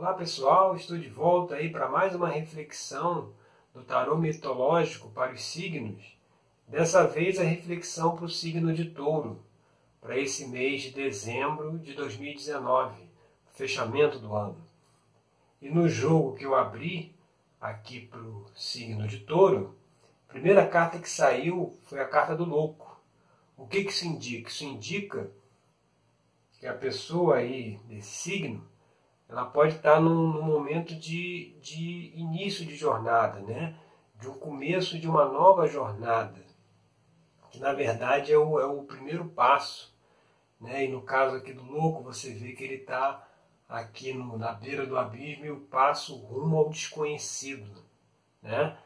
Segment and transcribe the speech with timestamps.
[0.00, 3.32] Olá pessoal, estou de volta aí para mais uma reflexão
[3.74, 6.16] do tarô mitológico para os signos.
[6.68, 9.42] Dessa vez a reflexão para o signo de Touro,
[10.00, 12.94] para esse mês de dezembro de 2019,
[13.50, 14.64] fechamento do ano.
[15.60, 17.12] E no jogo que eu abri
[17.60, 19.76] aqui para o signo de Touro,
[20.28, 23.02] a primeira carta que saiu foi a carta do louco.
[23.56, 24.48] O que, que isso indica?
[24.48, 25.28] Isso indica
[26.60, 28.64] que a pessoa aí desse signo
[29.28, 33.76] ela pode estar num, num, momento de, de início de jornada, né?
[34.18, 36.40] de um começo de uma nova jornada,
[37.50, 39.94] que na verdade é o, é o primeiro passo.
[40.60, 40.86] Né?
[40.86, 43.28] E no caso aqui do louco, você vê que ele está
[43.68, 47.70] aqui no, na beira do abismo e o passo rumo ao desconhecido.
[48.42, 48.76] Né?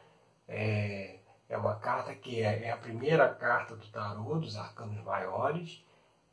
[0.47, 5.83] É, é uma carta que é, é a primeira carta do tarô, dos arcanos maiores,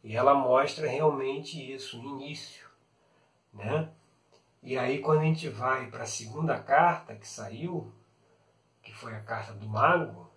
[0.02, 2.68] e ela mostra realmente isso, o início.
[3.52, 3.88] Né?
[4.62, 7.92] E aí, quando a gente vai para a segunda carta que saiu,
[8.82, 10.30] que foi a carta do Mago,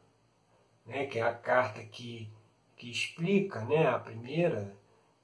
[0.86, 2.32] né, que é a carta que,
[2.76, 4.76] que explica né, a primeira,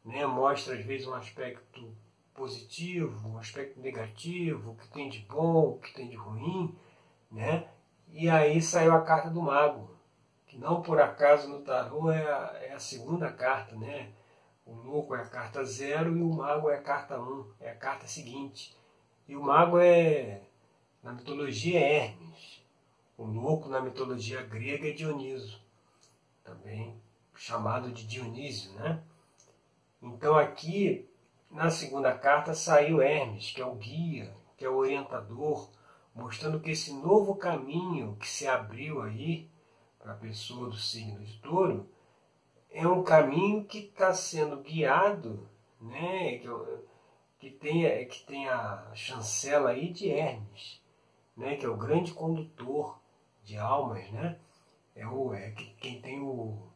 [0.03, 1.95] né, mostra às vezes um aspecto
[2.33, 6.77] positivo, um aspecto negativo, o que tem de bom, o que tem de ruim,
[7.31, 7.67] né?
[8.09, 9.95] E aí saiu a carta do Mago,
[10.47, 14.11] que não por acaso no tarô é a, é a segunda carta, né?
[14.65, 17.75] O louco é a carta zero e o mago é a carta um, é a
[17.75, 18.77] carta seguinte.
[19.30, 20.41] E o mago é,
[21.03, 22.63] na mitologia, Hermes.
[23.16, 25.61] O louco, na mitologia grega, é Dioniso.
[26.44, 26.99] Também
[27.36, 29.03] chamado de Dionísio, né?
[30.02, 31.08] Então aqui,
[31.52, 35.69] na segunda carta, saiu Hermes, que é o guia, que é o orientador,
[36.16, 39.47] mostrando que esse novo caminho que se abriu aí
[39.99, 41.88] para a pessoa do signo de touro
[42.71, 45.47] é um caminho que está sendo guiado,
[45.80, 46.41] né?
[47.39, 50.81] Que tem, é, que tem a chancela aí de Hermes,
[51.35, 52.99] né, que é o grande condutor
[53.43, 54.37] de almas, né?
[54.93, 56.67] É, o, é quem tem o,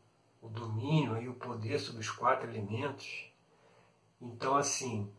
[0.42, 3.30] o domínio e o poder sobre os quatro elementos.
[4.22, 5.12] Então, assim,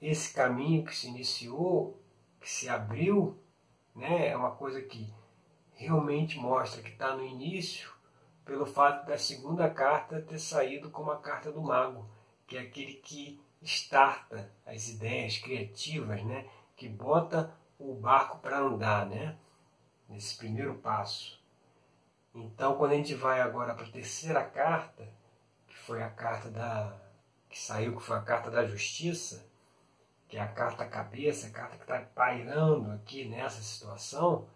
[0.00, 2.00] esse caminho que se iniciou,
[2.40, 3.38] que se abriu,
[3.94, 5.12] né, é uma coisa que
[5.74, 7.92] realmente mostra que está no início,
[8.42, 12.08] pelo fato da segunda carta ter saído como a carta do mago,
[12.46, 16.48] que é aquele que starta as ideias criativas, né?
[16.76, 19.36] que bota o barco para andar, né?
[20.08, 21.40] nesse primeiro passo.
[22.34, 25.08] Então, quando a gente vai agora para a terceira carta,
[25.66, 26.98] que foi a carta da
[27.48, 29.46] que saiu, que foi a carta da justiça,
[30.26, 34.48] que é a carta cabeça, a carta que está pairando aqui nessa situação,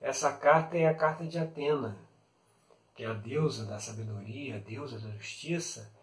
[0.00, 1.96] essa carta é a carta de Atena,
[2.92, 5.94] que é a deusa da sabedoria, a deusa da justiça,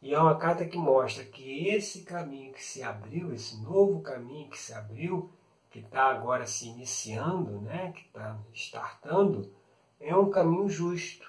[0.00, 4.48] e é uma carta que mostra que esse caminho que se abriu, esse novo caminho
[4.48, 5.30] que se abriu,
[5.70, 9.52] que está agora se iniciando, né, que está startando,
[10.00, 11.26] é um caminho justo.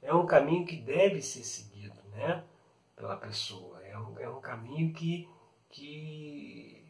[0.00, 2.44] É um caminho que deve ser seguido né,
[2.94, 3.82] pela pessoa.
[3.82, 5.28] É um, é um caminho que,
[5.68, 6.84] que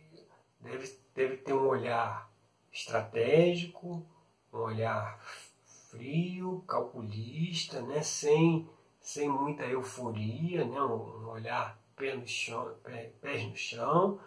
[0.60, 2.30] deve, deve ter um olhar
[2.70, 4.06] estratégico,
[4.52, 5.18] um olhar
[5.64, 8.68] frio, calculista, né, sem
[9.00, 10.80] sem muita euforia, né?
[10.80, 14.20] um, olhar pé no chão, pé, pés no chão,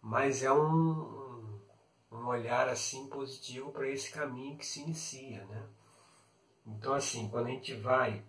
[0.00, 1.60] mas é um,
[2.10, 5.44] um olhar assim positivo para esse caminho que se inicia.
[5.46, 5.66] Né?
[6.66, 8.22] Então, assim, quando a gente vai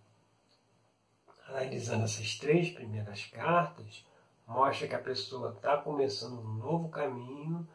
[1.47, 4.05] analisando essas três primeiras cartas,
[4.47, 7.67] mostra que a pessoa está começando um novo caminho,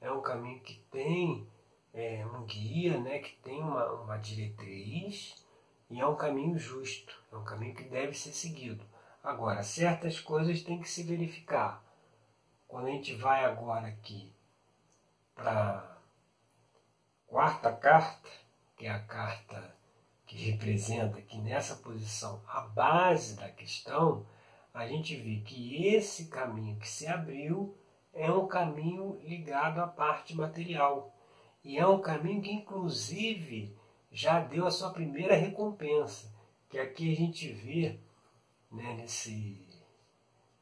[0.00, 1.46] é um caminho que tem
[1.92, 5.45] é, um guia, né, que tem uma, uma diretriz,
[5.88, 8.84] e é um caminho justo, é um caminho que deve ser seguido.
[9.22, 11.84] Agora, certas coisas têm que se verificar.
[12.66, 14.32] Quando a gente vai agora aqui
[15.34, 15.96] para a
[17.26, 18.28] quarta carta,
[18.76, 19.74] que é a carta
[20.26, 24.26] que representa aqui nessa posição a base da questão,
[24.74, 27.76] a gente vê que esse caminho que se abriu
[28.12, 31.14] é um caminho ligado à parte material.
[31.62, 33.76] E é um caminho que, inclusive,
[34.10, 36.32] já deu a sua primeira recompensa,
[36.68, 37.98] que aqui a gente vê
[38.70, 39.68] né, nesse,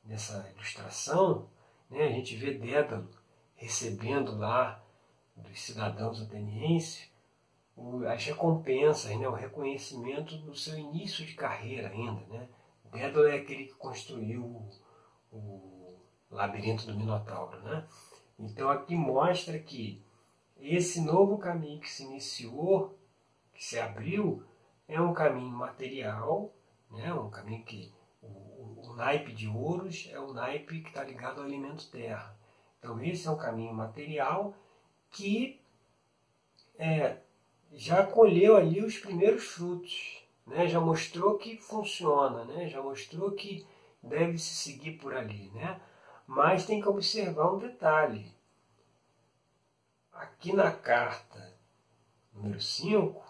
[0.04, 1.48] nessa ilustração,
[1.90, 3.08] né, a gente vê Dédalo
[3.56, 4.82] recebendo lá
[5.36, 7.12] dos cidadãos atenienses
[8.08, 12.24] as recompensas, né, o reconhecimento do seu início de carreira ainda.
[12.26, 12.48] Né?
[12.92, 14.70] Dédalo é aquele que construiu o,
[15.32, 16.00] o
[16.30, 17.60] labirinto do Minotauro.
[17.62, 17.84] Né?
[18.38, 20.02] Então aqui mostra que
[20.56, 22.96] esse novo caminho que se iniciou
[23.54, 24.42] que se abriu
[24.88, 26.52] é um caminho material,
[26.90, 27.12] né?
[27.14, 31.40] um caminho que o, o, o naipe de ouros é o naipe que está ligado
[31.40, 32.36] ao alimento terra.
[32.78, 34.54] Então esse é um caminho material
[35.10, 35.60] que
[36.76, 37.18] é,
[37.72, 40.66] já colheu ali os primeiros frutos, né?
[40.66, 42.68] já mostrou que funciona, né?
[42.68, 43.66] já mostrou que
[44.02, 45.50] deve se seguir por ali.
[45.54, 45.80] Né?
[46.26, 48.34] Mas tem que observar um detalhe.
[50.12, 51.54] Aqui na carta
[52.34, 53.23] número 5,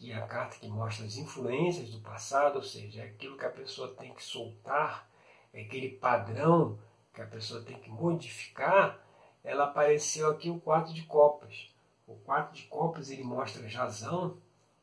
[0.00, 3.44] que é a carta que mostra as influências do passado, ou seja, é aquilo que
[3.44, 5.06] a pessoa tem que soltar,
[5.52, 6.78] é aquele padrão
[7.12, 8.98] que a pessoa tem que modificar,
[9.44, 11.70] ela apareceu aqui o quatro de copas.
[12.06, 14.38] O quatro de copas ele mostra Jazão,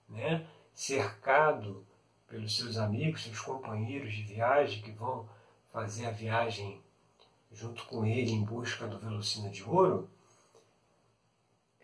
[0.07, 1.83] né, cercado
[2.27, 5.27] pelos seus amigos, seus companheiros de viagem que vão
[5.73, 6.79] fazer a viagem
[7.51, 10.07] junto com ele em busca do Velocino de Ouro.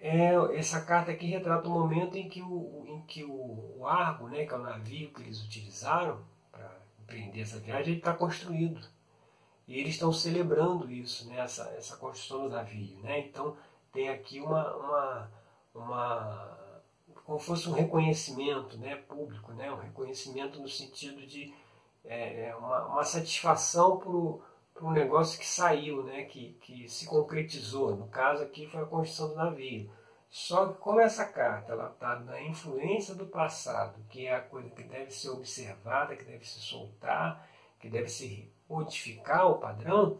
[0.05, 4.27] É, essa carta aqui retrata o momento em que o, em que o, o Argo,
[4.27, 6.19] né, que é o navio que eles utilizaram
[6.51, 8.85] para empreender essa viagem, está construído.
[9.65, 12.99] E eles estão celebrando isso, né, essa, essa construção do navio.
[12.99, 13.21] Né?
[13.21, 13.55] Então
[13.93, 15.31] tem aqui uma, uma,
[15.73, 16.59] uma
[17.23, 21.53] como fosse um reconhecimento né, público, né, um reconhecimento no sentido de
[22.03, 24.43] é, é uma, uma satisfação por,
[24.73, 27.95] por um negócio que saiu, né, que, que se concretizou.
[27.95, 29.89] No caso aqui foi a construção do navio.
[30.29, 34.83] Só que como essa carta está na influência do passado, que é a coisa que
[34.83, 37.47] deve ser observada, que deve se soltar,
[37.79, 40.19] que deve se modificar o padrão,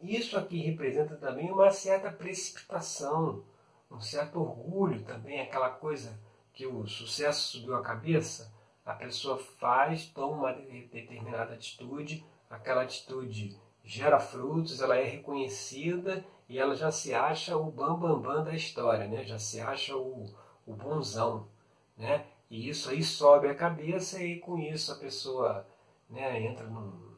[0.00, 3.44] isso aqui representa também uma certa precipitação,
[3.90, 6.18] um certo orgulho também, aquela coisa
[6.52, 8.52] que o sucesso subiu a cabeça,
[8.84, 13.56] a pessoa faz, toma uma determinada atitude, aquela atitude
[13.88, 18.54] gera frutos, ela é reconhecida e ela já se acha o bambambam bam, bam da
[18.54, 19.24] história, né?
[19.24, 20.26] já se acha o,
[20.66, 21.48] o bonzão.
[21.96, 22.26] Né?
[22.50, 25.66] E isso aí sobe a cabeça e com isso a pessoa
[26.10, 27.16] né, entra num,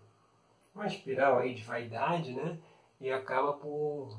[0.73, 2.57] numa espiral aí de vaidade né?
[3.01, 4.17] e acaba por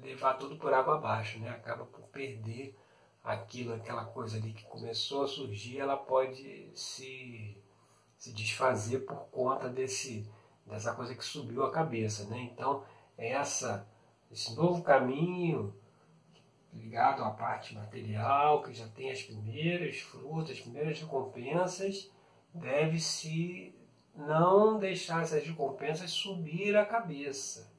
[0.00, 1.50] levar tudo por água abaixo, né?
[1.50, 2.74] acaba por perder
[3.22, 7.62] aquilo, aquela coisa ali que começou a surgir, ela pode se,
[8.16, 10.26] se desfazer por conta desse,
[10.66, 12.24] dessa coisa que subiu a cabeça.
[12.26, 12.50] Né?
[12.52, 12.84] Então,
[13.16, 13.86] essa,
[14.30, 15.74] esse novo caminho
[16.72, 22.10] ligado à parte material, que já tem as primeiras frutas, as primeiras recompensas,
[22.54, 23.74] deve-se
[24.14, 27.70] não deixar essas recompensas subir a cabeça.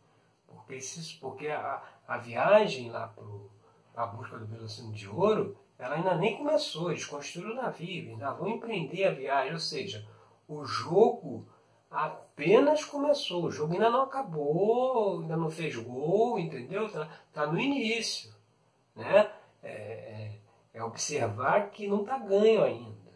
[0.47, 5.95] Porque, esses, porque a, a viagem lá para a busca do velocino de ouro, ela
[5.95, 10.07] ainda nem começou, eles construíram o navio, ainda vão empreender a viagem, ou seja,
[10.47, 11.47] o jogo
[11.93, 13.45] apenas começou.
[13.45, 16.87] O jogo ainda não acabou, ainda não fez gol, entendeu?
[16.87, 18.33] Está tá no início.
[18.95, 19.31] Né?
[19.61, 20.31] É, é,
[20.73, 23.13] é observar que não está ganho ainda.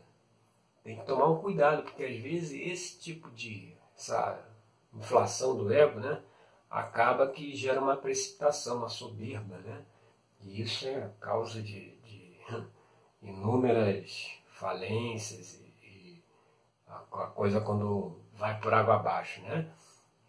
[0.83, 4.39] Tem que tomar um cuidado, porque às vezes esse tipo de essa
[4.93, 6.21] inflação do ego, né,
[6.69, 9.83] acaba que gera uma precipitação, uma soberba, né?
[10.41, 12.37] E isso é a causa de, de
[13.21, 16.23] inúmeras falências e, e
[16.87, 19.67] a, a coisa quando vai por água abaixo, né?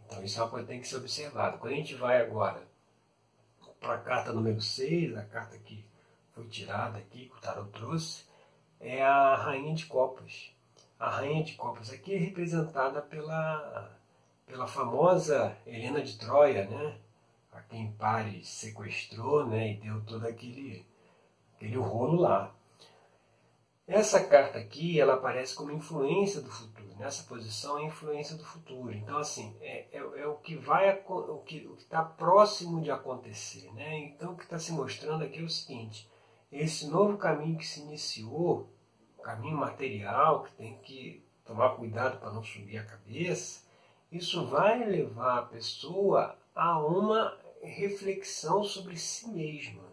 [0.04, 1.58] Então isso é uma coisa que tem que ser observada.
[1.58, 2.66] Quando a gente vai agora
[3.78, 5.84] para a carta número 6, a carta que
[6.30, 8.24] foi tirada aqui, que o Tarot trouxe,
[8.80, 10.52] é a Rainha de Copas.
[10.98, 13.96] A Rainha de Copas aqui é representada pela,
[14.46, 16.98] pela famosa Helena de Troia, né?
[17.52, 19.72] A quem Paris sequestrou né?
[19.72, 20.86] e deu todo aquele,
[21.54, 22.54] aquele rolo lá.
[23.88, 26.94] Essa carta aqui, ela aparece como influência do futuro.
[26.98, 28.92] Nessa posição é influência do futuro.
[28.92, 33.72] Então, assim, é, é, é o que vai, o que está próximo de acontecer.
[33.72, 34.00] Né?
[34.00, 36.06] Então, o que está se mostrando aqui é o seguinte:
[36.52, 38.70] esse novo caminho que se iniciou,
[39.16, 43.66] o caminho material, que tem que tomar cuidado para não subir a cabeça,
[44.12, 49.87] isso vai levar a pessoa a uma reflexão sobre si mesma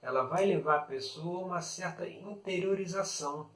[0.00, 3.50] ela vai levar a pessoa a uma certa interiorização.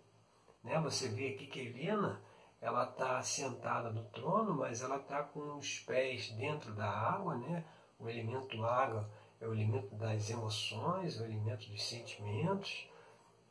[0.62, 0.78] Né?
[0.80, 2.20] Você vê aqui que Helena
[2.60, 7.64] ela está sentada no trono, mas ela está com os pés dentro da água, né?
[7.98, 12.88] O elemento água é o elemento das emoções, é o elemento dos sentimentos,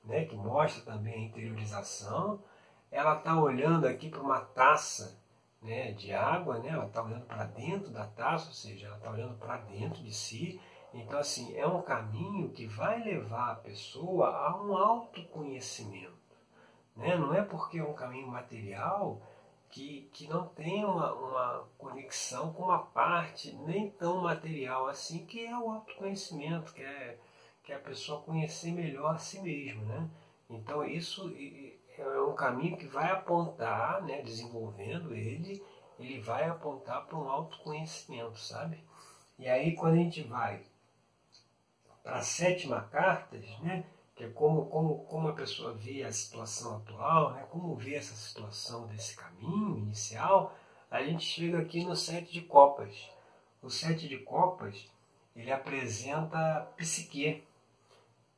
[0.05, 0.24] né?
[0.24, 2.41] Que mostra também a interiorização.
[2.89, 5.19] Ela está olhando aqui para uma taça,
[5.62, 5.91] né?
[5.91, 6.69] De água, né?
[6.69, 10.13] Ela está olhando para dentro da taça, ou seja, ela está olhando para dentro de
[10.13, 10.62] si
[10.93, 16.12] então, assim, é um caminho que vai levar a pessoa a um autoconhecimento.
[16.95, 17.15] Né?
[17.15, 19.21] Não é porque é um caminho material
[19.69, 25.45] que, que não tem uma, uma conexão com uma parte nem tão material assim, que
[25.45, 27.17] é o autoconhecimento, que é,
[27.63, 29.83] que é a pessoa conhecer melhor a si mesma.
[29.86, 30.10] Né?
[30.50, 31.33] Então, isso
[31.98, 35.63] é um caminho que vai apontar, né, desenvolvendo ele,
[35.98, 38.83] ele vai apontar para um autoconhecimento, sabe?
[39.38, 40.63] E aí quando a gente vai
[42.03, 47.34] a sétima carta, né, que é como, como, como a pessoa vê a situação atual,
[47.34, 50.55] né, como vê essa situação desse caminho inicial,
[50.89, 53.10] a gente chega aqui no sete de copas.
[53.62, 54.89] O sete de copas,
[55.36, 57.43] ele apresenta psique.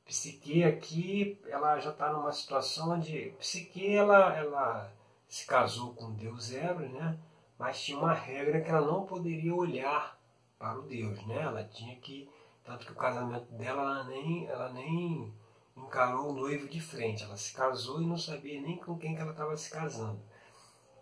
[0.05, 4.93] Psique aqui, ela já está numa situação onde Psique, ela, ela
[5.27, 7.17] se casou com Deus Eros, né?
[7.58, 10.20] mas tinha uma regra que ela não poderia olhar
[10.60, 11.41] para o Deus, né?
[11.41, 12.29] Ela tinha que,
[12.63, 15.34] tanto que o casamento dela, ela nem, ela nem
[15.75, 19.22] encarou o noivo de frente, ela se casou e não sabia nem com quem que
[19.22, 20.22] ela estava se casando.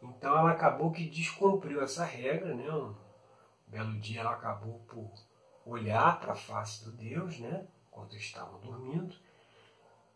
[0.02, 2.74] Então ela acabou que descumpriu essa regra, né?
[2.74, 2.96] Um
[3.68, 5.12] belo dia ela acabou por
[5.66, 7.68] olhar para a face do Deus, né?
[7.92, 9.16] Quando estavam dormindo.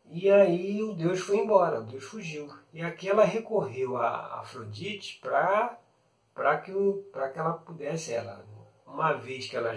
[0.08, 2.52] E aí o Deus foi embora, o Deus fugiu.
[2.74, 5.78] E aqui ela recorreu a Afrodite para
[6.64, 8.46] que, que ela pudesse, ela,
[8.86, 9.76] uma vez que ela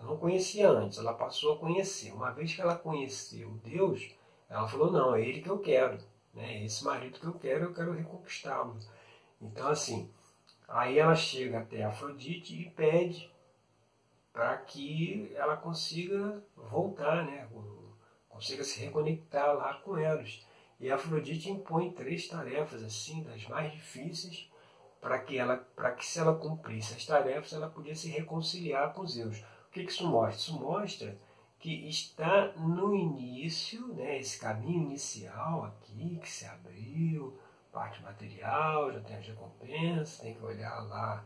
[0.00, 2.12] não conhecia antes, ela passou a conhecer.
[2.12, 4.14] Uma vez que ela conheceu Deus,
[4.48, 5.98] ela falou, não, é ele que eu quero.
[6.32, 6.64] Né?
[6.64, 8.78] Esse marido que eu quero, eu quero reconquistá-lo.
[9.40, 10.10] Então, assim,
[10.66, 13.30] aí ela chega até Afrodite e pede
[14.32, 17.48] para que ela consiga voltar, né?
[18.28, 20.46] consiga se reconectar lá com Eros.
[20.78, 24.48] E Afrodite impõe três tarefas, assim, das mais difíceis,
[25.00, 29.04] para que ela, para que se ela cumprisse as tarefas, ela podia se reconciliar com
[29.04, 29.42] Zeus.
[29.78, 30.34] O que, que isso mostra?
[30.34, 31.18] Isso mostra
[31.60, 37.38] que está no início, né, esse caminho inicial aqui que se abriu,
[37.72, 41.24] parte material, já tem as recompensas, tem que olhar lá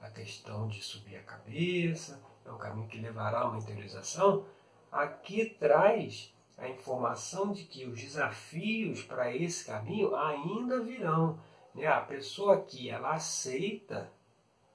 [0.00, 4.44] a questão de subir a cabeça, é um caminho que levará a uma interiorização.
[4.90, 11.38] Aqui traz a informação de que os desafios para esse caminho ainda virão
[11.72, 14.10] né, a pessoa que ela aceita,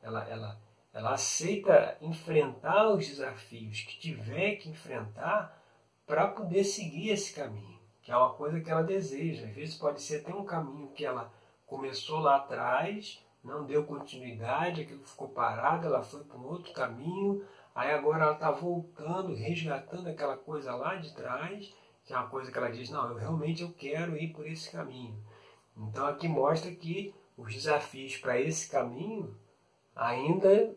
[0.01, 0.57] ela, ela,
[0.97, 5.61] ela aceita enfrentar os desafios que tiver que enfrentar
[6.07, 9.45] para poder seguir esse caminho, que é uma coisa que ela deseja.
[9.45, 11.31] Às vezes pode ser até um caminho que ela
[11.67, 17.45] começou lá atrás, não deu continuidade, aquilo ficou parado, ela foi para um outro caminho,
[17.75, 21.71] aí agora ela está voltando, resgatando aquela coisa lá de trás,
[22.05, 24.71] que é uma coisa que ela diz, não, eu realmente eu quero ir por esse
[24.71, 25.15] caminho.
[25.77, 29.37] Então aqui mostra que os desafios para esse caminho
[29.95, 30.75] ainda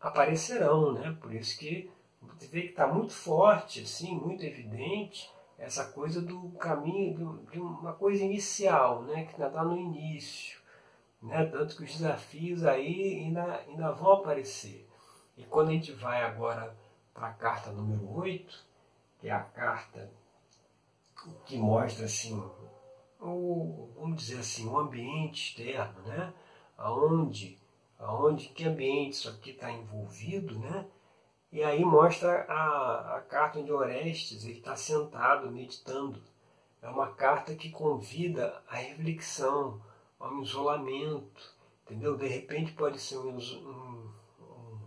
[0.00, 1.16] aparecerão, né?
[1.20, 1.90] Por isso que
[2.22, 7.92] você vê que está muito forte, assim, muito evidente essa coisa do caminho, de uma
[7.92, 9.24] coisa inicial, né?
[9.24, 10.58] Que ainda está no início,
[11.22, 11.44] né?
[11.46, 14.88] Tanto que os desafios aí ainda, ainda vão aparecer.
[15.36, 16.74] E quando a gente vai agora
[17.12, 18.64] para a carta número 8,
[19.20, 20.10] que é a carta
[21.44, 22.42] que mostra assim
[23.20, 26.32] o, vamos dizer assim, o ambiente externo, né?
[26.78, 27.59] Aonde,
[28.00, 30.86] aonde, que ambiente isso aqui está envolvido, né?
[31.52, 36.22] E aí mostra a, a carta onde Orestes está sentado meditando.
[36.80, 39.80] É uma carta que convida à reflexão,
[40.18, 41.54] ao isolamento,
[41.84, 42.16] entendeu?
[42.16, 44.12] De repente pode ser um, um,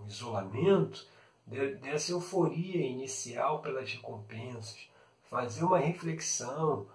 [0.01, 1.05] um isolamento
[1.46, 4.89] de, dessa euforia inicial pelas recompensas,
[5.29, 6.88] fazer uma reflexão,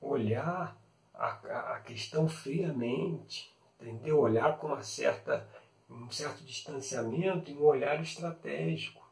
[0.00, 0.80] olhar
[1.14, 1.28] a,
[1.74, 4.20] a questão friamente, entendeu?
[4.20, 5.48] Olhar com uma certa,
[5.88, 9.06] um certo distanciamento e um olhar estratégico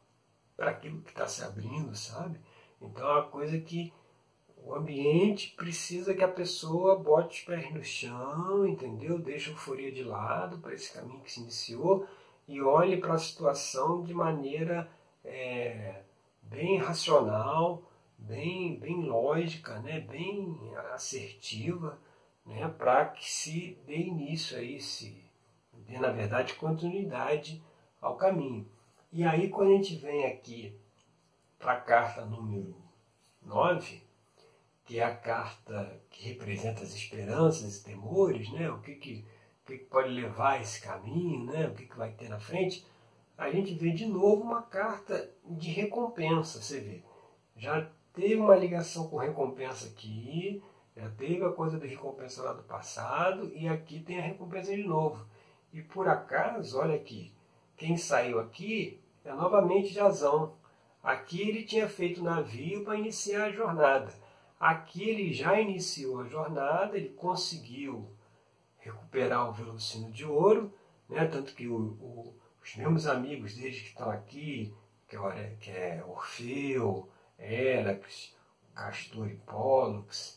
[0.57, 2.41] para aquilo que está se abrindo, sabe?
[2.81, 3.93] Então é uma coisa que
[4.59, 9.19] o ambiente precisa que a pessoa bote os pés no chão, entendeu?
[9.19, 12.07] Deixe a euforia de lado para esse caminho que se iniciou
[12.49, 14.91] e olhe para a situação de maneira
[15.25, 16.03] é,
[16.43, 17.83] bem racional,
[18.19, 20.01] bem, bem lógica, né?
[20.01, 20.59] bem
[20.93, 21.99] assertiva,
[22.47, 22.69] né?
[22.79, 25.27] para que se dê início a se
[25.87, 27.63] dê, na verdade, continuidade
[28.01, 28.69] ao caminho.
[29.13, 30.79] E aí, quando a gente vem aqui
[31.59, 32.75] para a carta número
[33.43, 34.03] 9,
[34.85, 38.71] que é a carta que representa as esperanças e temores, né?
[38.71, 39.25] o que, que,
[39.65, 41.67] que, pode levar esse caminho, né?
[41.69, 42.87] o que, que vai ter na frente,
[43.37, 47.03] a gente vê de novo uma carta de recompensa, você vê.
[47.57, 50.63] Já teve uma ligação com recompensa aqui,
[50.97, 54.83] já teve a coisa da recompensa lá do passado, e aqui tem a recompensa de
[54.83, 55.27] novo.
[55.73, 57.35] E por acaso, olha aqui,
[57.77, 60.57] quem saiu aqui é novamente Jazão.
[61.03, 64.13] Aqui ele tinha feito navio para iniciar a jornada.
[64.59, 68.11] Aqui ele já iniciou a jornada, ele conseguiu
[68.79, 70.73] recuperar o velocino de ouro,
[71.09, 71.27] né?
[71.27, 74.75] tanto que o, o, os mesmos amigos deles que estão aqui,
[75.07, 78.35] que é, que é Orfeu, Hérax,
[78.75, 80.36] Castor e Pólux,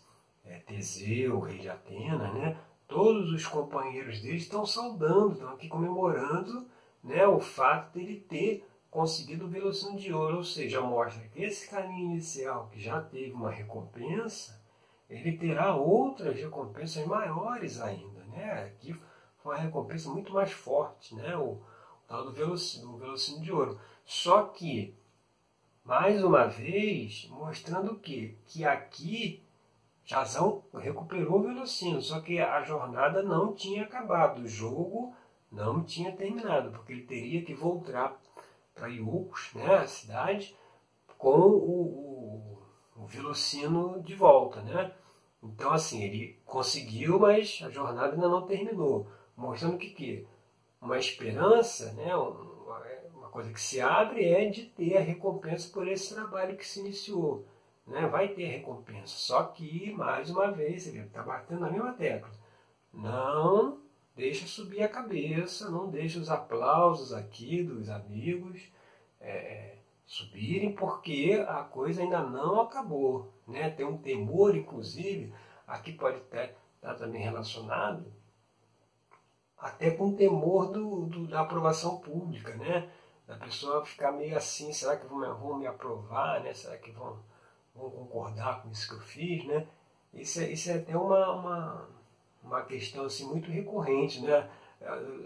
[0.50, 2.58] é, Teseu, rei de Atenas, né?
[2.90, 6.68] todos os companheiros dele estão saudando, estão aqui comemorando
[7.04, 11.70] né, o fato dele ter conseguido o velocino de ouro, ou seja, mostra que esse
[11.70, 14.60] caminho inicial que já teve uma recompensa,
[15.08, 18.64] ele terá outras recompensas maiores ainda, né?
[18.64, 18.96] Aqui
[19.38, 21.36] foi uma recompensa muito mais forte, né?
[21.38, 21.62] O, o
[22.08, 23.80] tal do velocino, do velocino de ouro.
[24.04, 24.96] Só que,
[25.84, 28.36] mais uma vez, mostrando o quê?
[28.48, 29.44] Que aqui
[30.10, 35.14] Jazão recuperou o velocino, só que a jornada não tinha acabado, o jogo
[35.52, 38.20] não tinha terminado, porque ele teria que voltar
[38.74, 40.58] para Iucos, né, a cidade,
[41.16, 42.58] com o,
[42.96, 44.92] o, o Velocino de volta, né?
[45.44, 49.08] Então, assim, ele conseguiu, mas a jornada ainda não terminou.
[49.38, 50.28] Mostrando que, que
[50.82, 56.16] uma esperança, né, uma coisa que se abre é de ter a recompensa por esse
[56.16, 57.46] trabalho que se iniciou.
[57.90, 58.08] Né?
[58.08, 59.18] Vai ter recompensa.
[59.18, 62.30] Só que, mais uma vez, ele está batendo na mesma tecla.
[62.94, 63.80] Não
[64.16, 68.62] deixa subir a cabeça, não deixa os aplausos aqui dos amigos
[69.20, 73.34] é, subirem, porque a coisa ainda não acabou.
[73.48, 73.72] Né?
[73.72, 75.34] Tem um temor, inclusive,
[75.68, 78.06] aqui pode estar tá também relacionado
[79.58, 82.90] até com o temor do, do, da aprovação pública, né?
[83.28, 86.54] Da pessoa ficar meio assim, será que vão, vão me aprovar, né?
[86.54, 87.20] Será que vão
[87.80, 89.68] concordar com isso que eu fiz, né?
[90.14, 91.90] Isso é, isso é até uma, uma
[92.44, 94.50] uma questão assim muito recorrente, né?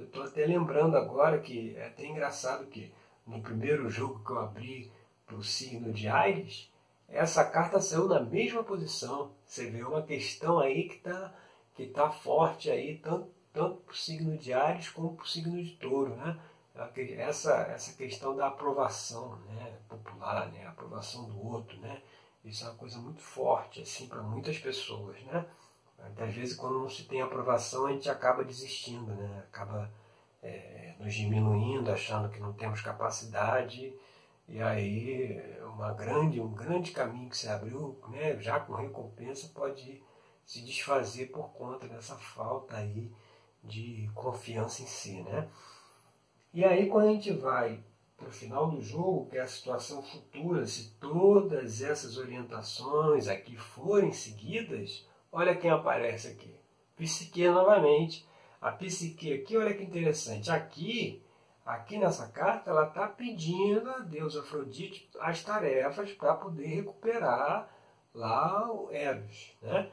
[0.06, 2.94] Estou até lembrando agora que é até engraçado que
[3.26, 4.92] no primeiro jogo que eu abri
[5.26, 6.72] para o signo de Ares,
[7.08, 9.32] essa carta saiu na mesma posição.
[9.46, 11.34] Você vê uma questão aí que está
[11.76, 15.62] que tá forte aí, tanto, tanto para o signo de Ares como para o signo
[15.62, 16.40] de touro, né?
[17.18, 22.02] Essa, essa questão da aprovação né, popular, né, a aprovação do outro, né?
[22.44, 25.46] Isso é uma coisa muito forte assim para muitas pessoas, né?
[26.18, 29.44] Às vezes, quando não se tem aprovação, a gente acaba desistindo, né?
[29.48, 29.90] acaba
[30.42, 33.94] é, nos diminuindo, achando que não temos capacidade.
[34.48, 38.38] E aí, uma grande, um grande caminho que se abriu, né?
[38.40, 40.04] já com recompensa, pode
[40.46, 43.10] se desfazer por conta dessa falta aí
[43.64, 45.22] de confiança em si.
[45.22, 45.48] Né?
[46.54, 47.82] E aí, quando a gente vai
[48.24, 53.56] para o final do jogo, que é a situação futura, se todas essas orientações aqui
[53.56, 55.06] forem seguidas,
[55.36, 56.56] Olha quem aparece aqui.
[56.96, 58.24] Psique novamente.
[58.62, 60.52] A psique aqui, olha que interessante.
[60.52, 61.26] Aqui,
[61.66, 67.68] aqui nessa carta, ela está pedindo a Deus Afrodite as tarefas para poder recuperar
[68.14, 69.58] lá o Eros.
[69.60, 69.90] Né?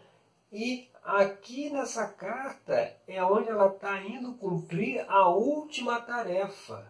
[0.53, 6.87] E aqui nessa carta é onde ela está indo cumprir a última tarefa.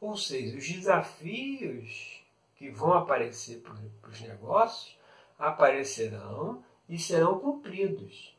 [0.00, 2.22] Ou seja, os desafios
[2.56, 4.96] que vão aparecer para os negócios
[5.38, 8.36] aparecerão e serão cumpridos.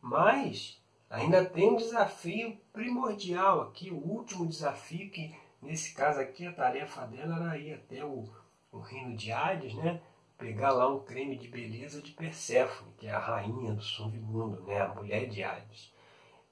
[0.00, 6.52] Mas ainda tem um desafio primordial aqui, o último desafio, que nesse caso aqui a
[6.52, 8.28] tarefa dela era ir até o,
[8.72, 10.00] o reino de Hades, né?
[10.38, 14.80] pegar lá um creme de beleza de Perséfone, que é a rainha do submundo, né?
[14.80, 15.92] a mulher de Hades.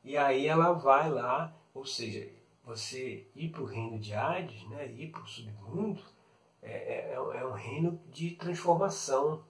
[0.05, 2.29] E aí ela vai lá, ou seja,
[2.68, 4.87] você ir para o reino de Hades, né?
[4.92, 6.02] ir para o submundo,
[6.62, 9.42] é, é, é, um reino de transformação,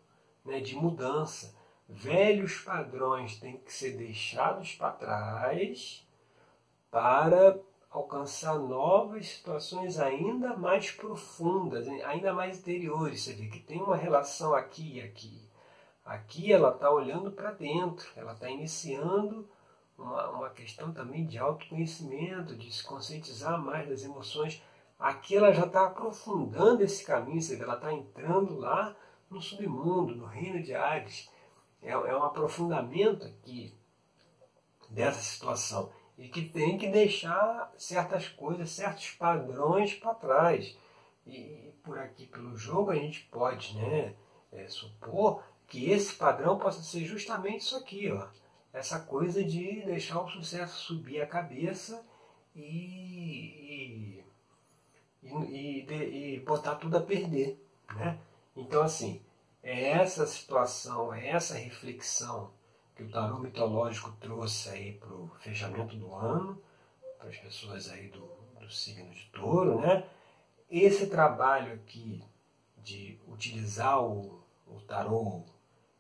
[0.45, 0.61] né?
[0.61, 6.07] de mudança velhos padrões têm que ser deixados para trás
[6.91, 7.59] para
[7.91, 13.23] alcançar novas situações ainda mais profundas, ainda mais interiores.
[13.23, 15.49] Você vê que tem uma relação aqui e aqui.
[16.05, 19.49] Aqui ela está olhando para dentro, ela está iniciando
[19.99, 24.63] uma, uma questão também de autoconhecimento, de se conscientizar mais das emoções.
[24.99, 28.97] Aqui ela já está aprofundando esse caminho, você vê, ela está entrando lá
[29.29, 31.29] no submundo, no reino de Ares
[31.83, 33.75] é, é um aprofundamento aqui
[34.89, 40.77] dessa situação e que tem que deixar certas coisas, certos padrões para trás.
[41.27, 44.15] E por aqui pelo jogo a gente pode né,
[44.51, 48.27] é, supor que esse padrão possa ser justamente isso aqui, ó,
[48.73, 52.05] essa coisa de deixar o sucesso subir a cabeça
[52.55, 54.23] e,
[55.23, 57.65] e, e, e botar tudo a perder.
[57.95, 58.19] Né?
[58.57, 59.23] Então assim,
[59.63, 62.51] é essa situação, é essa reflexão
[62.95, 66.61] que o tarô mitológico trouxe aí para o fechamento do ano,
[67.19, 68.29] para as pessoas aí do,
[68.61, 70.05] do signo de touro, né?
[70.71, 72.23] Esse trabalho aqui
[72.79, 75.45] de utilizar o, o tarô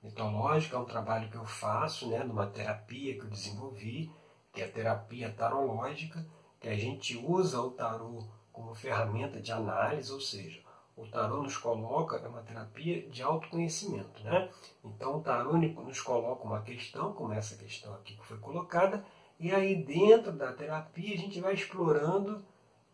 [0.03, 4.11] mitológico é um trabalho que eu faço, né, numa terapia que eu desenvolvi,
[4.53, 6.25] que é a terapia tarológica,
[6.61, 10.61] que a gente usa o tarô como ferramenta de análise, ou seja,
[10.97, 14.51] o tarô nos coloca, é uma terapia de autoconhecimento, né?
[14.85, 19.05] Então o tarô nos coloca uma questão, como essa questão aqui que foi colocada,
[19.39, 22.45] e aí dentro da terapia a gente vai explorando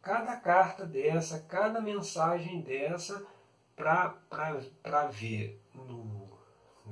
[0.03, 3.27] cada carta dessa, cada mensagem dessa,
[3.75, 6.05] para ver no,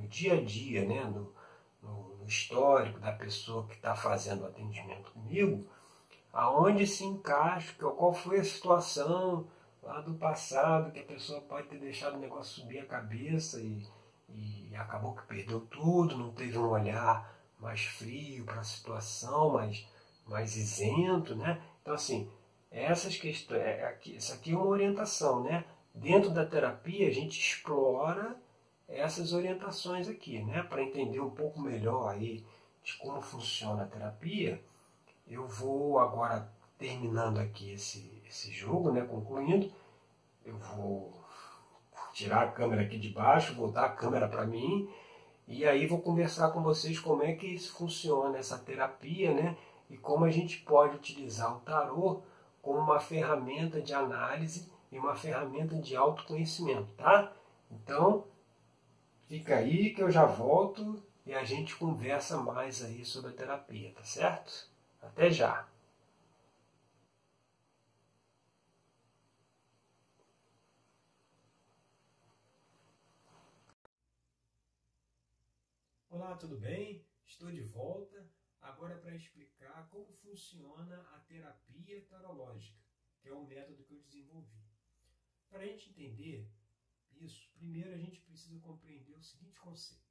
[0.03, 1.03] no, dia a dia, né?
[1.05, 1.33] no,
[1.81, 5.65] no, no histórico da pessoa que está fazendo o atendimento comigo,
[6.31, 9.47] aonde se encaixa, qual foi a situação
[9.81, 13.85] lá do passado, que a pessoa pode ter deixado o negócio subir a cabeça e,
[14.29, 19.85] e acabou que perdeu tudo, não teve um olhar mais frio para a situação, mais,
[20.25, 21.61] mais isento, né?
[21.81, 22.29] Então, assim,
[22.71, 25.65] essas questões, é, aqui, isso aqui é uma orientação, né?
[25.93, 28.35] Dentro da terapia, a gente explora
[28.87, 30.63] essas orientações aqui, né?
[30.63, 32.43] Para entender um pouco melhor aí
[32.83, 34.61] de como funciona a terapia,
[35.27, 39.01] eu vou agora terminando aqui esse, esse jogo, né?
[39.01, 39.71] Concluindo,
[40.45, 41.13] eu vou
[42.13, 44.89] tirar a câmera aqui de baixo, voltar a câmera para mim
[45.47, 49.57] e aí vou conversar com vocês como é que funciona, essa terapia, né?
[49.89, 52.21] E como a gente pode utilizar o tarô
[52.61, 57.31] como uma ferramenta de análise e uma ferramenta de autoconhecimento, tá?
[57.69, 58.23] Então,
[59.27, 63.91] fica aí que eu já volto e a gente conversa mais aí sobre a terapia,
[63.93, 64.69] tá certo?
[65.01, 65.67] Até já!
[76.09, 77.03] Olá, tudo bem?
[77.25, 78.29] Estou de volta
[78.61, 82.79] agora para explicar como funciona a terapia tarológica,
[83.19, 84.63] que é um método que eu desenvolvi.
[85.49, 86.47] Para a gente entender
[87.23, 90.03] isso, primeiro a gente precisa compreender o seguinte conceito.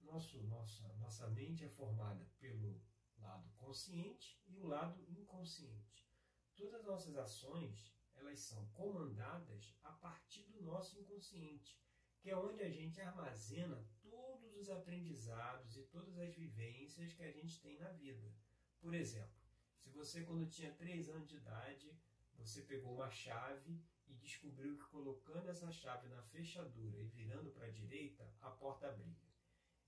[0.00, 2.80] Nosso, nossa, nossa mente é formada pelo
[3.18, 6.08] lado consciente e o lado inconsciente.
[6.54, 11.78] Todas as nossas ações elas são comandadas a partir do nosso inconsciente,
[12.18, 17.30] que é onde a gente armazena todos os aprendizados e todas as vivências que a
[17.30, 18.32] gente tem na vida.
[18.80, 19.36] Por exemplo,
[19.76, 21.94] se você, quando tinha 3 anos de idade,
[22.34, 27.66] você pegou uma chave e descobriu que colocando essa chave na fechadura e virando para
[27.66, 29.16] a direita, a porta abria.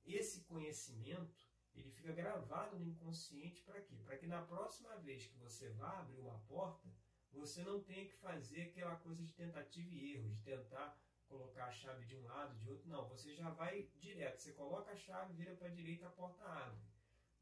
[0.04, 3.96] Esse conhecimento ele fica gravado no inconsciente para quê?
[4.04, 6.88] Para que na próxima vez que você vá abrir uma porta,
[7.32, 11.72] você não tenha que fazer aquela coisa de tentativa e erro, de tentar colocar a
[11.72, 13.06] chave de um lado, de outro, não.
[13.08, 14.40] Você já vai direto.
[14.40, 16.80] Você coloca a chave, vira para a direita, a porta abre.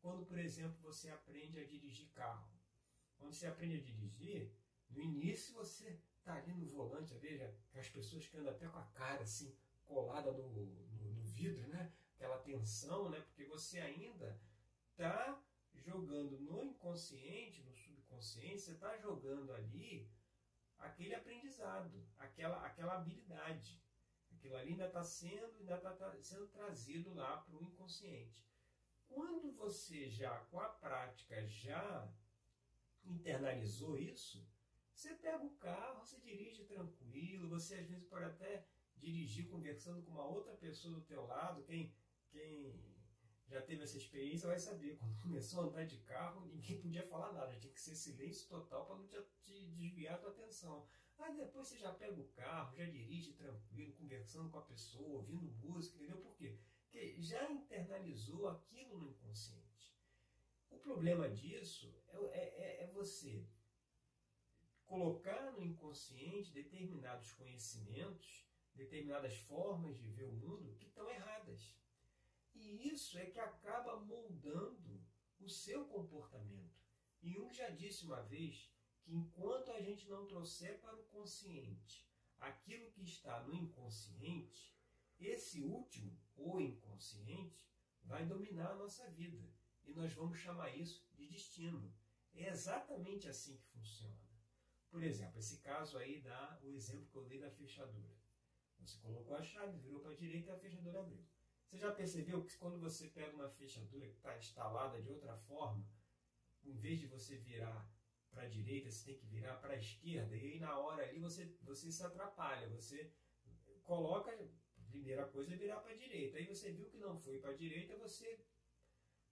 [0.01, 2.51] Quando, por exemplo, você aprende a dirigir carro.
[3.17, 4.53] Quando você aprende a dirigir,
[4.91, 8.87] no início você está ali no volante, veja, as pessoas que andam até com a
[8.87, 11.93] cara assim, colada no, no, no vidro, né?
[12.17, 13.21] Aquela tensão, né?
[13.21, 14.37] Porque você ainda
[14.91, 15.41] está
[15.75, 20.11] jogando no inconsciente, no subconsciente, você está jogando ali
[20.79, 23.81] aquele aprendizado, aquela, aquela habilidade.
[24.33, 28.45] Aquilo ali ainda está sendo, ainda está sendo trazido lá para o inconsciente.
[29.07, 32.13] Quando você já, com a prática, já
[33.05, 34.45] internalizou isso,
[34.97, 40.11] você pega o carro, você dirige tranquilo, você às vezes pode até dirigir conversando com
[40.11, 41.95] uma outra pessoa do teu lado, quem,
[42.31, 42.75] quem
[43.47, 44.97] já teve essa experiência vai saber.
[44.97, 48.87] Quando começou a andar de carro, ninguém podia falar nada, tinha que ser silêncio total
[48.87, 50.89] para não te, te, desviar a tua atenção.
[51.19, 55.53] Aí depois você já pega o carro, já dirige tranquilo, conversando com a pessoa, ouvindo
[55.53, 56.19] música, entendeu?
[56.19, 56.59] Por quê?
[56.85, 59.95] Porque já internalizou aquilo no inconsciente.
[60.71, 63.47] O problema disso é, é, é, é você
[64.87, 71.77] colocar no inconsciente determinados conhecimentos, determinadas formas de ver o mundo que estão erradas.
[72.55, 75.05] E isso é que acaba moldando
[75.41, 76.77] o seu comportamento.
[77.23, 78.73] E Jung já disse uma vez
[79.03, 84.75] que enquanto a gente não trouxer para o consciente aquilo que está no inconsciente,
[85.19, 87.67] esse último, o inconsciente,
[88.03, 89.51] vai dominar a nossa vida.
[89.85, 91.93] E nós vamos chamar isso de destino.
[92.35, 94.26] É exatamente assim que funciona.
[94.97, 98.17] Por exemplo, esse caso aí dá o exemplo que eu dei da fechadura.
[98.79, 101.23] Você colocou a chave, virou para a direita e a fechadura abriu.
[101.67, 105.87] Você já percebeu que quando você pega uma fechadura que está instalada de outra forma,
[106.65, 107.87] em vez de você virar
[108.31, 111.21] para a direita, você tem que virar para a esquerda, e aí na hora ali
[111.21, 113.13] você, você se atrapalha, você
[113.83, 117.39] coloca, a primeira coisa é virar para a direita, aí você viu que não foi
[117.39, 118.43] para a direita, você,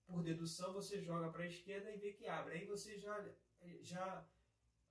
[0.05, 3.35] por dedução, você joga para a esquerda e vê que abre, aí você já,
[3.81, 4.29] já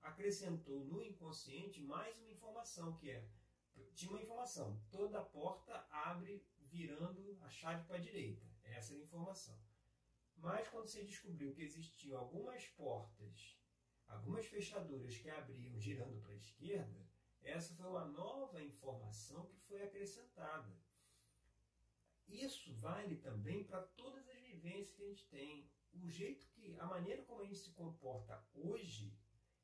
[0.04, 3.26] acrescentou no inconsciente mais uma informação, que é,
[3.94, 8.46] tinha uma informação, toda porta abre virando a chave para a direita.
[8.62, 9.58] Essa é a informação.
[10.36, 13.58] Mas quando você descobriu que existiam algumas portas,
[14.06, 17.08] algumas fechaduras que abriam girando para a esquerda,
[17.42, 20.76] essa foi uma nova informação que foi acrescentada.
[22.28, 25.70] Isso vale também para todas as vivências que a gente tem.
[25.92, 29.16] O jeito que, a maneira como a gente se comporta hoje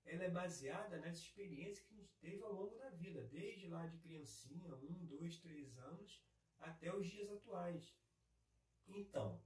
[0.05, 3.87] ela é baseada nas experiências que a gente teve ao longo da vida, desde lá
[3.87, 6.23] de criancinha, um, dois, três anos,
[6.59, 7.97] até os dias atuais.
[8.87, 9.43] Então,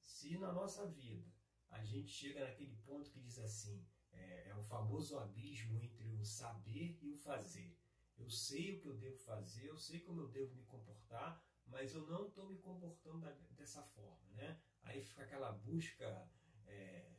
[0.00, 1.30] se na nossa vida
[1.70, 6.24] a gente chega naquele ponto que diz assim, é, é o famoso abismo entre o
[6.24, 7.76] saber e o fazer.
[8.16, 11.92] Eu sei o que eu devo fazer, eu sei como eu devo me comportar, mas
[11.94, 14.26] eu não estou me comportando dessa forma.
[14.32, 14.60] Né?
[14.82, 16.30] Aí fica aquela busca
[16.66, 17.15] é,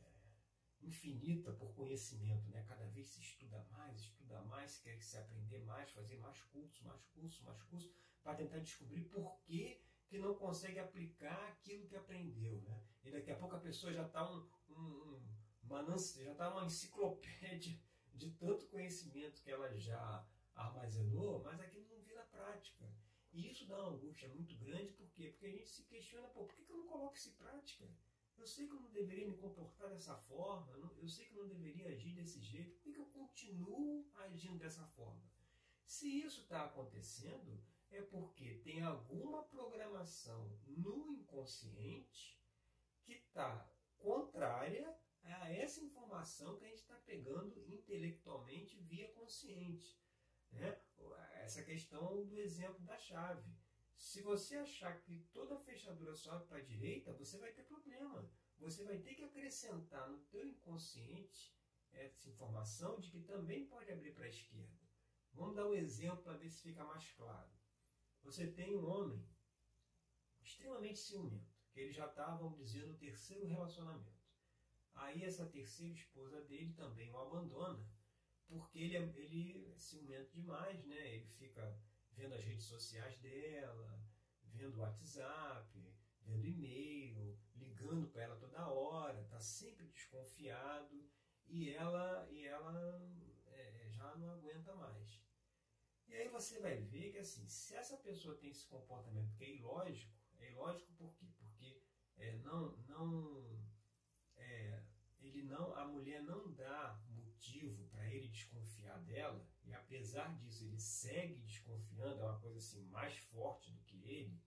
[0.82, 2.48] infinita por conhecimento.
[2.50, 2.62] Né?
[2.66, 7.04] Cada vez se estuda mais, estuda mais, quer se aprender mais, fazer mais cursos, mais
[7.06, 7.90] cursos, mais cursos,
[8.22, 12.60] para tentar descobrir por que, que não consegue aplicar aquilo que aprendeu.
[12.62, 12.82] Né?
[13.04, 15.22] E daqui a pouco a pessoa já está um, um,
[15.62, 17.78] uma, já tá uma enciclopédia
[18.14, 22.90] de tanto conhecimento que ela já armazenou, mas aquilo não vira prática.
[23.32, 25.28] E isso dá uma angústia muito grande, por quê?
[25.28, 27.88] Porque a gente se questiona, pô, por que, eu não coloco isso em prática?
[28.38, 31.48] Eu sei que eu não deveria me comportar dessa forma, eu sei que eu não
[31.48, 35.22] deveria agir desse jeito, por que, eu continuo agindo dessa forma?
[35.84, 42.40] Se isso está acontecendo, é porque tem alguma programação no inconsciente
[43.02, 49.98] que está contrária a essa informação que a gente está pegando intelectualmente via consciente.
[50.52, 50.80] Né?
[51.42, 53.50] Essa questão do exemplo da chave.
[53.98, 58.30] Se você achar que toda fechadura sobe para a direita, você vai ter problema.
[58.58, 61.52] Você vai ter que acrescentar no teu inconsciente
[61.92, 64.88] essa informação de que também pode abrir para a esquerda.
[65.32, 67.50] Vamos dar um exemplo para ver se fica mais claro.
[68.22, 69.28] Você tem um homem
[70.40, 74.18] extremamente ciumento, que ele já está, vamos dizer, no terceiro relacionamento.
[74.94, 77.84] Aí essa terceira esposa dele também o abandona
[78.48, 81.14] porque ele é, ele é ciumento demais, né?
[81.14, 81.78] Ele fica
[82.18, 84.02] vendo as redes sociais dela,
[84.42, 91.08] vendo o WhatsApp, vendo e-mail, ligando para ela toda hora, está sempre desconfiado
[91.46, 93.00] e ela, e ela
[93.46, 95.22] é, já não aguenta mais.
[96.08, 99.54] E aí você vai ver que assim, se essa pessoa tem esse comportamento que é
[99.54, 101.26] ilógico, é ilógico por quê?
[101.38, 101.80] Porque
[102.16, 103.62] é, não, não
[104.36, 104.82] é,
[105.20, 109.47] ele não, a mulher não dá motivo para ele desconfiar dela,
[109.88, 114.38] apesar disso ele segue desconfiando, é uma coisa assim mais forte do que ele.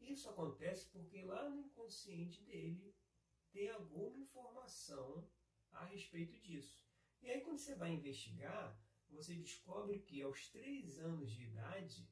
[0.00, 2.96] Isso acontece porque lá no inconsciente dele
[3.52, 5.30] tem alguma informação
[5.72, 6.80] a respeito disso.
[7.20, 12.10] E aí quando você vai investigar, você descobre que aos três anos de idade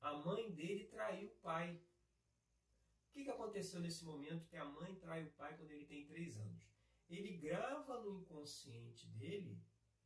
[0.00, 1.76] a mãe dele traiu o pai.
[1.76, 6.06] O que, que aconteceu nesse momento que a mãe trai o pai quando ele tem
[6.06, 6.72] três anos?
[7.14, 9.62] ele grava no inconsciente dele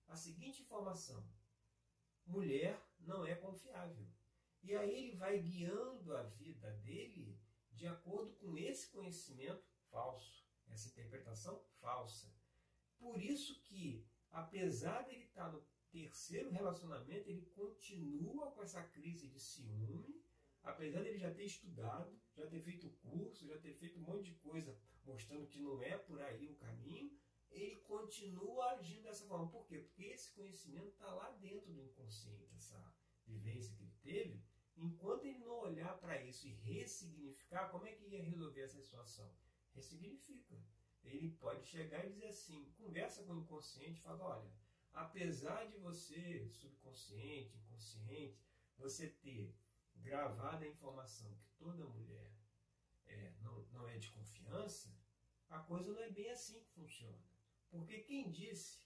[0.09, 1.25] a seguinte informação:
[2.27, 4.07] mulher não é confiável.
[4.63, 7.39] E aí ele vai guiando a vida dele
[7.73, 12.35] de acordo com esse conhecimento falso, essa interpretação falsa.
[12.99, 19.29] Por isso que, apesar de ele estar no terceiro relacionamento, ele continua com essa crise
[19.29, 20.27] de ciúme
[20.67, 24.35] apesar dele já ter estudado, já ter feito curso, já ter feito um monte de
[24.37, 27.17] coisa mostrando que não é por aí o caminho,
[27.51, 29.49] ele continua agindo dessa forma.
[29.49, 29.79] Por quê?
[29.79, 32.95] Porque esse conhecimento está lá dentro do inconsciente, essa
[33.27, 34.45] vivência que ele teve.
[34.77, 39.33] Enquanto ele não olhar para isso e ressignificar, como é que ia resolver essa situação?
[39.75, 40.55] Ressignifica.
[41.03, 44.53] Ele pode chegar e dizer assim, conversa com o inconsciente fala, olha,
[44.93, 48.39] apesar de você, subconsciente, inconsciente,
[48.77, 49.55] você ter
[49.95, 52.33] gravada a informação que toda mulher
[53.07, 54.95] é, não, não é de confiança,
[55.49, 57.25] a coisa não é bem assim que funciona.
[57.77, 58.83] Porque quem disse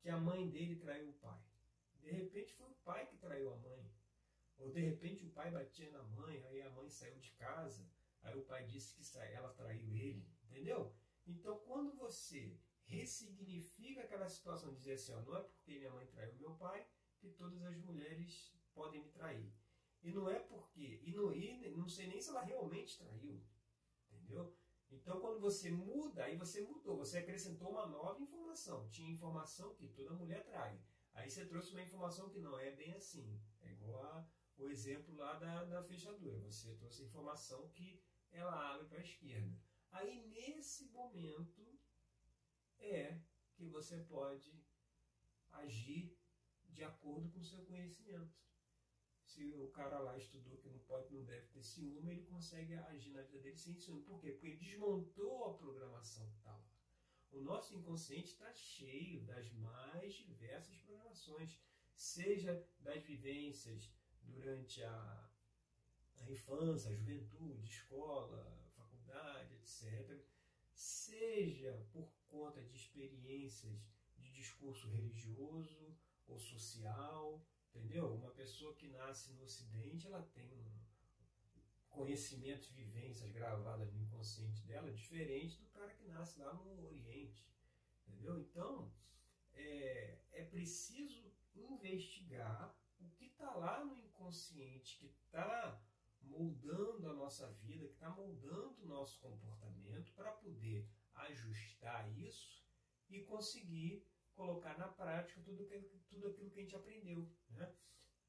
[0.00, 1.40] que a mãe dele traiu o pai?
[2.00, 3.92] De repente foi o pai que traiu a mãe.
[4.58, 7.86] Ou de repente o pai batia na mãe, aí a mãe saiu de casa,
[8.22, 10.26] aí o pai disse que ela traiu ele.
[10.44, 10.94] Entendeu?
[11.26, 16.34] Então quando você ressignifica aquela situação, dizer assim, ó, não é porque minha mãe traiu
[16.36, 16.86] meu pai
[17.18, 19.52] que todas as mulheres podem me trair.
[20.02, 21.00] E não é porque.
[21.02, 23.44] E não, e não sei nem se ela realmente traiu.
[24.08, 24.56] Entendeu?
[24.90, 28.88] Então, quando você muda, aí você mudou, você acrescentou uma nova informação.
[28.88, 30.80] Tinha informação que toda mulher trai.
[31.14, 33.40] Aí você trouxe uma informação que não é bem assim.
[33.62, 36.38] É igual a, o exemplo lá da, da fechadura.
[36.40, 39.58] Você trouxe a informação que ela abre para a esquerda.
[39.90, 41.78] Aí, nesse momento,
[42.78, 43.18] é
[43.54, 44.62] que você pode
[45.50, 46.14] agir
[46.68, 48.34] de acordo com o seu conhecimento
[49.26, 53.10] se o cara lá estudou que não pode, não deve ter ciúme, ele consegue agir
[53.10, 54.02] na vida dele sem ciúme.
[54.02, 54.30] Por quê?
[54.30, 56.70] Porque ele desmontou a programação que está lá.
[57.32, 61.60] O nosso inconsciente está cheio das mais diversas programações,
[61.94, 65.30] seja das vivências durante a,
[66.20, 70.24] a infância, a juventude, escola, faculdade, etc.,
[70.72, 73.82] seja por conta de experiências
[74.18, 75.96] de discurso religioso
[76.28, 77.44] ou social,
[77.76, 78.12] entendeu?
[78.14, 80.50] Uma pessoa que nasce no Ocidente, ela tem
[81.90, 87.46] conhecimentos, vivências gravadas no inconsciente dela, diferente do cara que nasce lá no Oriente,
[88.06, 88.38] entendeu?
[88.38, 88.92] Então,
[89.54, 95.80] é, é preciso investigar o que está lá no inconsciente, que está
[96.20, 102.62] moldando a nossa vida, que está moldando o nosso comportamento, para poder ajustar isso
[103.08, 104.04] e conseguir
[104.36, 107.28] colocar na prática tudo, que, tudo aquilo que a gente aprendeu.
[107.50, 107.74] Né?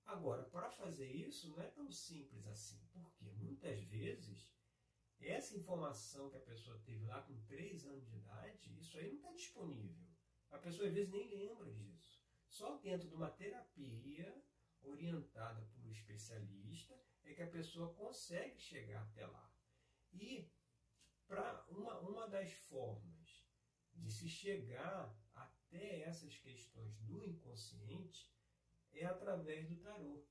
[0.06, 4.50] Agora, para fazer isso não é tão simples assim, porque muitas vezes
[5.20, 9.18] essa informação que a pessoa teve lá com 3 anos de idade, isso aí não
[9.18, 10.08] está disponível.
[10.50, 12.24] A pessoa às vezes nem lembra disso.
[12.48, 14.34] Só dentro de uma terapia
[14.82, 19.52] orientada por um especialista é que a pessoa consegue chegar até lá.
[20.14, 20.50] E
[21.28, 23.46] para uma, uma das formas
[23.94, 25.14] de se chegar
[25.68, 28.32] até essas questões do inconsciente
[28.94, 30.24] é através do tarô.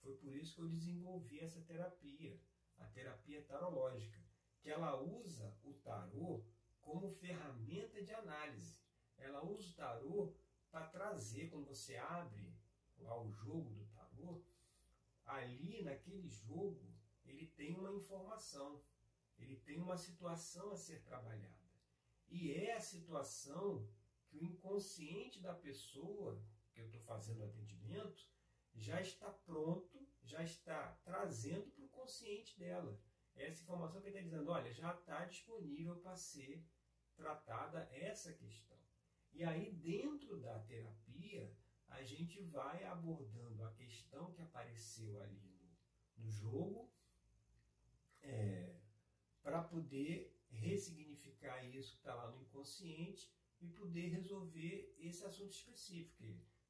[0.00, 2.38] Foi por isso que eu desenvolvi essa terapia,
[2.78, 4.22] a terapia tarológica,
[4.60, 6.44] que ela usa o tarô
[6.80, 8.78] como ferramenta de análise.
[9.18, 10.34] Ela usa o tarô
[10.70, 12.54] para trazer, quando você abre
[12.98, 14.42] lá o jogo do tarô,
[15.24, 18.82] ali naquele jogo ele tem uma informação,
[19.38, 21.64] ele tem uma situação a ser trabalhada.
[22.28, 23.88] E é a situação
[24.34, 26.42] que o inconsciente da pessoa
[26.72, 28.28] que eu estou fazendo o atendimento
[28.74, 33.00] já está pronto, já está trazendo para o consciente dela.
[33.36, 36.66] Essa informação que ele está dizendo, olha, já está disponível para ser
[37.14, 38.78] tratada essa questão.
[39.32, 41.56] E aí, dentro da terapia,
[41.88, 45.40] a gente vai abordando a questão que apareceu ali
[46.16, 46.92] no, no jogo
[48.20, 48.74] é,
[49.42, 53.32] para poder ressignificar isso que está lá no inconsciente
[53.64, 56.22] e poder resolver esse assunto específico.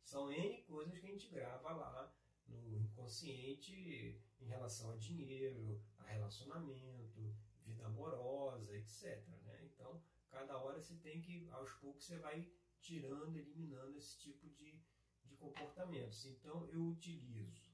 [0.02, 2.14] São N coisas que a gente grava lá
[2.46, 9.26] no inconsciente em relação a dinheiro, a relacionamento, vida amorosa, etc.
[9.42, 9.64] Né?
[9.64, 12.48] Então, cada hora você tem que, aos poucos, você vai
[12.80, 14.78] tirando, eliminando esse tipo de,
[15.24, 16.26] de comportamentos.
[16.26, 17.72] Então eu utilizo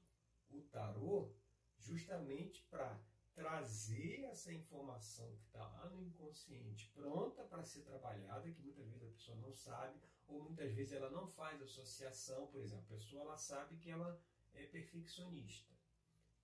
[0.49, 1.35] o tarô
[1.77, 2.97] justamente para
[3.33, 9.03] trazer essa informação que está lá no inconsciente pronta para ser trabalhada, que muitas vezes
[9.03, 13.23] a pessoa não sabe, ou muitas vezes ela não faz associação, por exemplo, a pessoa
[13.23, 14.21] ela sabe que ela
[14.53, 15.73] é perfeccionista.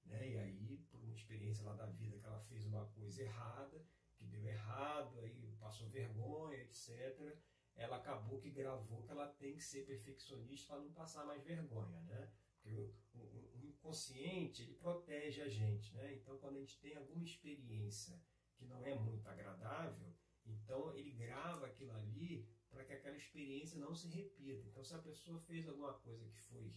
[0.06, 0.32] Né?
[0.32, 4.26] E aí, por uma experiência lá da vida que ela fez uma coisa errada, que
[4.26, 7.38] deu errado, aí passou vergonha, etc
[7.78, 12.02] ela acabou que gravou que ela tem que ser perfeccionista para não passar mais vergonha,
[12.02, 12.32] né?
[12.68, 16.16] Porque o, o, o, inconsciente, ele protege a gente, né?
[16.16, 18.22] Então, quando a gente tem alguma experiência
[18.56, 20.14] que não é muito agradável,
[20.46, 24.68] então ele grava aquilo ali para que aquela experiência não se repita.
[24.68, 26.68] Então, se a pessoa fez alguma coisa que foi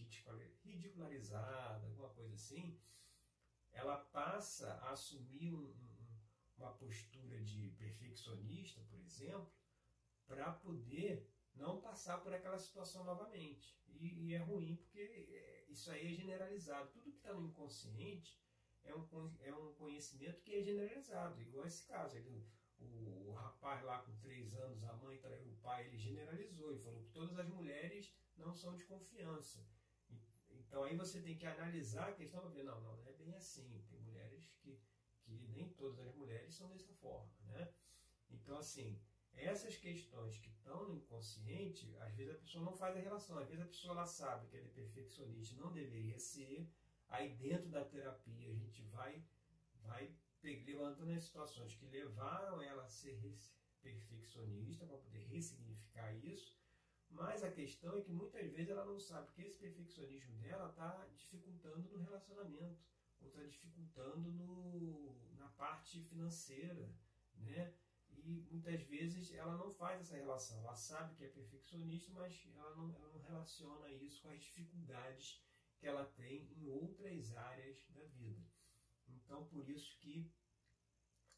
[0.63, 2.79] ridicularizada, alguma coisa assim,
[3.73, 6.19] ela passa a assumir um, um,
[6.57, 9.51] uma postura de perfeccionista, por exemplo,
[10.25, 13.77] para poder não passar por aquela situação novamente.
[13.87, 16.89] E, e, é ruim porque é, isso aí é generalizado.
[16.91, 18.39] Tudo que está no inconsciente
[18.83, 19.07] é um,
[19.41, 22.17] é um conhecimento que é generalizado, igual esse caso.
[22.17, 22.45] Ele,
[22.79, 26.79] o, o, rapaz lá com três anos, a mãe traiu o pai, ele generalizou e
[26.79, 29.65] falou que todas as mulheres não são de confiança.
[30.49, 33.33] Então aí você tem que analisar a questão para ver, não, não, não é bem
[33.33, 33.83] assim.
[33.89, 34.79] Tem mulheres que,
[35.21, 37.31] que nem todas as mulheres são dessa forma.
[37.45, 37.71] Né?
[38.29, 39.01] Então assim,
[39.35, 43.47] essas questões que estão no inconsciente, às vezes a pessoa não faz a relação, às
[43.47, 46.69] vezes a pessoa ela sabe que ela é perfeccionista, não deveria ser,
[47.07, 49.23] aí dentro da terapia a gente vai,
[49.83, 50.13] vai
[50.43, 53.19] levantando as situações que levaram ela a ser
[53.81, 56.57] perfeccionista para poder ressignificar isso,
[57.09, 61.07] mas a questão é que muitas vezes ela não sabe que esse perfeccionismo dela está
[61.15, 62.79] dificultando no relacionamento,
[63.21, 66.89] ou está dificultando no, na parte financeira,
[67.35, 67.73] né?
[68.23, 70.59] E muitas vezes ela não faz essa relação.
[70.59, 75.43] Ela sabe que é perfeccionista, mas ela não, ela não relaciona isso com as dificuldades
[75.77, 78.45] que ela tem em outras áreas da vida.
[79.07, 80.31] Então, por isso que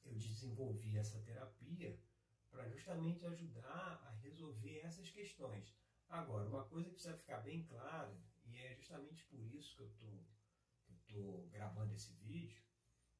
[0.03, 1.97] eu desenvolvi essa terapia
[2.49, 5.74] para justamente ajudar a resolver essas questões.
[6.10, 9.89] Agora, uma coisa que precisa ficar bem clara, e é justamente por isso que eu
[9.93, 10.24] tô,
[10.93, 12.62] estou gravando esse vídeo,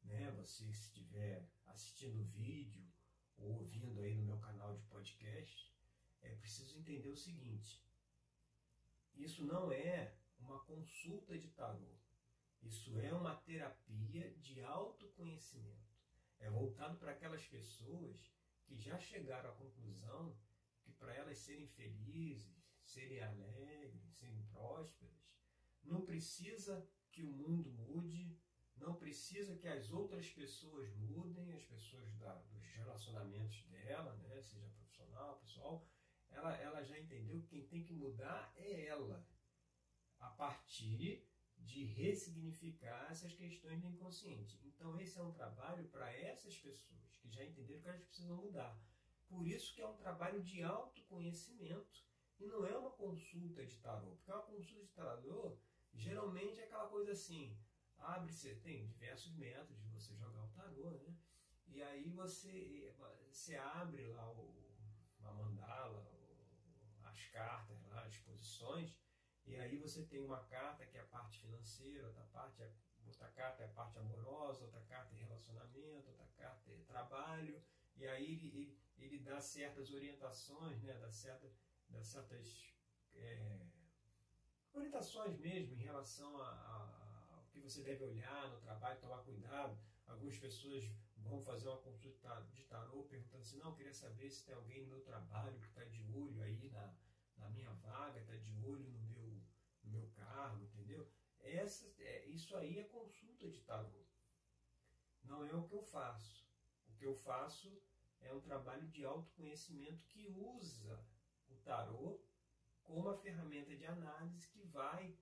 [0.04, 0.30] né?
[0.32, 2.93] Você, se estiver assistindo o vídeo
[3.38, 5.74] ou ouvindo aí no meu canal de podcast,
[6.22, 7.84] é preciso entender o seguinte:
[9.16, 11.94] isso não é uma consulta de tarô.
[12.62, 15.92] Isso é uma terapia de autoconhecimento.
[16.40, 20.38] É voltado para aquelas pessoas que já chegaram à conclusão
[20.82, 25.14] que para elas serem felizes, serem alegres, serem prósperas,
[25.84, 28.38] não precisa que o mundo mude,
[28.78, 34.68] não precisa que as outras pessoas mudem, as pessoas da, dos relacionamentos dela, né, seja
[34.70, 35.88] profissional, pessoal,
[36.30, 39.26] ela, ela já entendeu que quem tem que mudar é ela,
[40.20, 44.60] a partir de ressignificar essas questões do inconsciente.
[44.66, 48.78] Então esse é um trabalho para essas pessoas que já entenderam que elas precisam mudar.
[49.28, 52.04] Por isso que é um trabalho de autoconhecimento
[52.40, 55.58] e não é uma consulta de tarô, porque uma consulta de tarô
[55.94, 57.58] geralmente é aquela coisa assim,
[58.04, 61.16] abre-se, tem diversos métodos de você jogar o tarô, né?
[61.68, 62.94] E aí você,
[63.30, 64.54] você abre lá o,
[65.20, 68.96] uma mandala, o, as cartas lá, as posições,
[69.46, 72.72] e aí você tem uma carta que é a parte financeira, outra parte é,
[73.06, 77.62] outra carta é a parte amorosa, outra carta é relacionamento, outra carta é trabalho,
[77.96, 81.52] e aí ele, ele, dá certas orientações, né, dá, certa,
[81.90, 82.74] dá certas
[83.14, 83.60] é,
[84.74, 87.03] orientações mesmo em relação ao que
[87.64, 89.78] você deve olhar no trabalho, tomar cuidado.
[90.06, 90.84] Algumas pessoas
[91.16, 94.90] vão fazer uma consulta de tarô perguntando assim, não, queria saber se tem alguém no
[94.90, 96.94] meu trabalho que está de olho aí na,
[97.38, 99.42] na minha vaga, está de olho no meu,
[99.84, 101.10] no meu cargo, entendeu?
[101.40, 104.06] Essa, é, isso aí é consulta de tarô.
[105.24, 106.46] Não é o que eu faço.
[106.90, 107.82] O que eu faço
[108.20, 111.02] é um trabalho de autoconhecimento que usa
[111.48, 112.20] o tarô
[112.84, 115.16] como uma ferramenta de análise que vai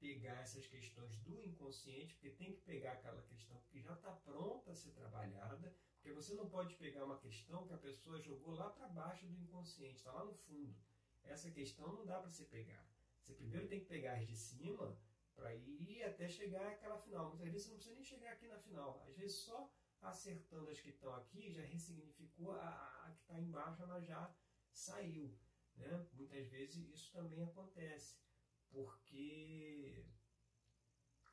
[0.00, 4.70] pegar essas questões do inconsciente, porque tem que pegar aquela questão que já está pronta
[4.70, 8.70] a ser trabalhada, porque você não pode pegar uma questão que a pessoa jogou lá
[8.70, 10.76] para baixo do inconsciente, está lá no fundo
[11.28, 12.84] essa questão não dá para você pegar.
[13.20, 14.98] Você primeiro tem que pegar as de cima
[15.34, 17.28] para ir até chegar àquela final.
[17.28, 19.02] Muitas vezes você não precisa nem chegar aqui na final.
[19.06, 23.82] Às vezes só acertando as que estão aqui já ressignificou a, a que está embaixo,
[23.82, 24.34] ela já
[24.72, 25.36] saiu.
[25.76, 26.06] Né?
[26.14, 28.18] Muitas vezes isso também acontece,
[28.70, 30.04] porque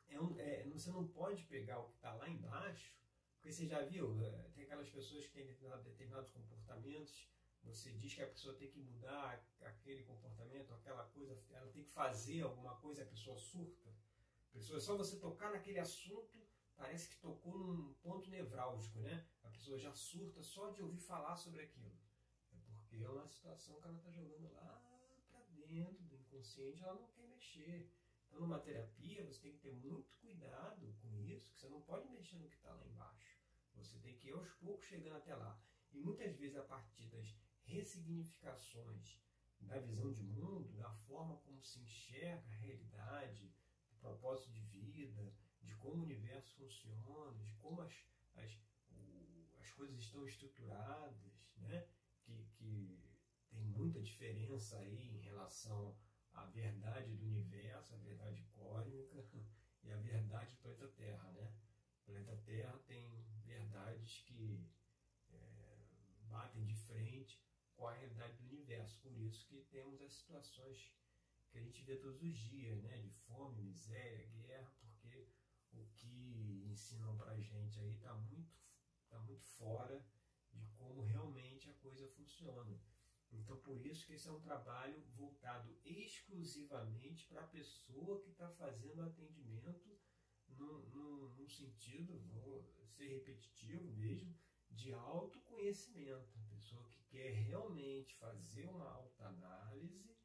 [0.08, 2.96] é um, é, você não pode pegar o que está lá embaixo,
[3.36, 7.30] porque você já viu, é, tem aquelas pessoas que têm determinados comportamentos
[7.66, 11.90] você diz que a pessoa tem que mudar aquele comportamento, aquela coisa, ela tem que
[11.90, 13.90] fazer alguma coisa, a pessoa surta.
[13.90, 19.28] A pessoa, só você tocar naquele assunto, parece que tocou num ponto nevrálgico, né?
[19.44, 21.98] A pessoa já surta só de ouvir falar sobre aquilo.
[22.54, 24.82] É porque é uma situação que ela está jogando lá
[25.28, 27.90] para dentro do inconsciente, ela não quer mexer.
[28.28, 32.10] Então, numa terapia, você tem que ter muito cuidado com isso, que você não pode
[32.10, 33.40] mexer no que está lá embaixo.
[33.76, 35.60] Você tem que ir aos poucos chegando até lá.
[35.92, 37.34] E muitas vezes, a partir das
[37.64, 39.22] ressignificações
[39.62, 43.54] da visão de mundo, da forma como se enxerga a realidade,
[43.90, 47.94] do propósito de vida, de como o universo funciona, de como as,
[48.36, 48.60] as,
[48.90, 51.88] o, as coisas estão estruturadas, né?
[52.22, 53.00] que, que
[53.50, 55.96] tem muita diferença aí em relação
[56.36, 59.26] à verdade do universo, a verdade cósmica
[59.84, 61.32] e a verdade do planeta Terra.
[61.32, 61.54] Né?
[62.02, 64.70] O planeta Terra tem verdades que
[65.30, 65.78] é,
[66.30, 67.42] batem de frente
[67.76, 69.00] com a realidade do universo.
[69.02, 70.94] Por isso que temos as situações
[71.50, 72.98] que a gente vê todos os dias, né?
[73.00, 75.28] de fome, miséria, guerra, porque
[75.72, 78.54] o que ensinam para a gente aí está muito,
[79.10, 80.06] tá muito fora
[80.52, 82.80] de como realmente a coisa funciona.
[83.32, 88.50] Então, por isso que esse é um trabalho voltado exclusivamente para a pessoa que está
[88.50, 89.98] fazendo atendimento
[90.48, 94.36] num, num, sentido, vou ser repetitivo mesmo,
[94.70, 100.16] de autoconhecimento, a pessoa que quer realmente fazer uma autoanálise,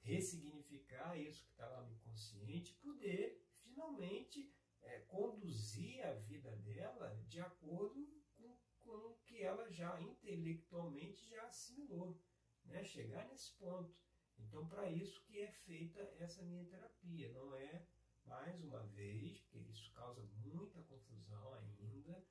[0.00, 4.52] ressignificar isso que está lá no inconsciente, poder finalmente
[4.82, 11.44] é, conduzir a vida dela de acordo com, com o que ela já intelectualmente já
[11.46, 12.20] assimilou,
[12.64, 12.82] né?
[12.82, 13.94] chegar nesse ponto.
[14.36, 17.86] Então, para isso que é feita essa minha terapia, não é
[18.26, 22.24] mais uma vez, porque isso causa muita confusão ainda,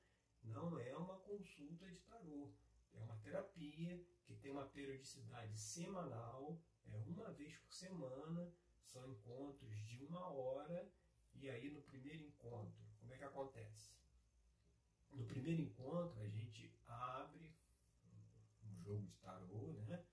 [0.44, 2.52] não é uma consulta de tarô.
[2.92, 9.74] É uma terapia que tem uma periodicidade semanal, é uma vez por semana, são encontros
[9.86, 10.90] de uma hora,
[11.34, 13.96] e aí no primeiro encontro, como é que acontece?
[15.12, 16.67] No primeiro encontro a gente
[16.98, 17.54] abre
[18.62, 20.04] um jogo de tarô, né?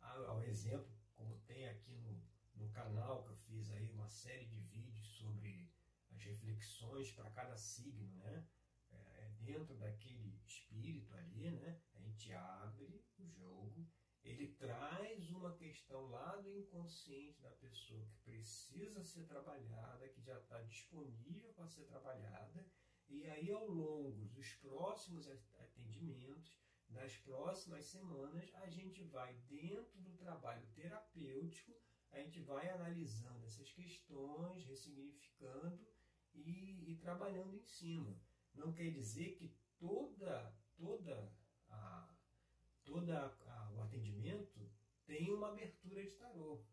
[0.00, 2.22] Ao exemplo, como tem aqui no,
[2.54, 5.72] no canal que eu fiz aí uma série de vídeos sobre
[6.10, 8.46] as reflexões para cada signo, né?
[8.94, 11.80] é, dentro daquele espírito ali, né?
[11.94, 13.86] A gente abre o jogo,
[14.22, 20.38] ele traz uma questão lá do inconsciente da pessoa que precisa ser trabalhada, que já
[20.38, 22.66] está disponível para ser trabalhada,
[23.08, 25.28] e aí ao longo dos próximos
[25.94, 31.74] atendimentos, das próximas semanas, a gente vai, dentro do trabalho terapêutico,
[32.12, 35.86] a gente vai analisando essas questões, ressignificando
[36.32, 38.20] e, e trabalhando em cima.
[38.52, 41.32] Não quer dizer que toda, toda
[41.68, 42.14] a,
[42.84, 44.70] toda a, o atendimento
[45.06, 46.64] tem uma abertura de tarô.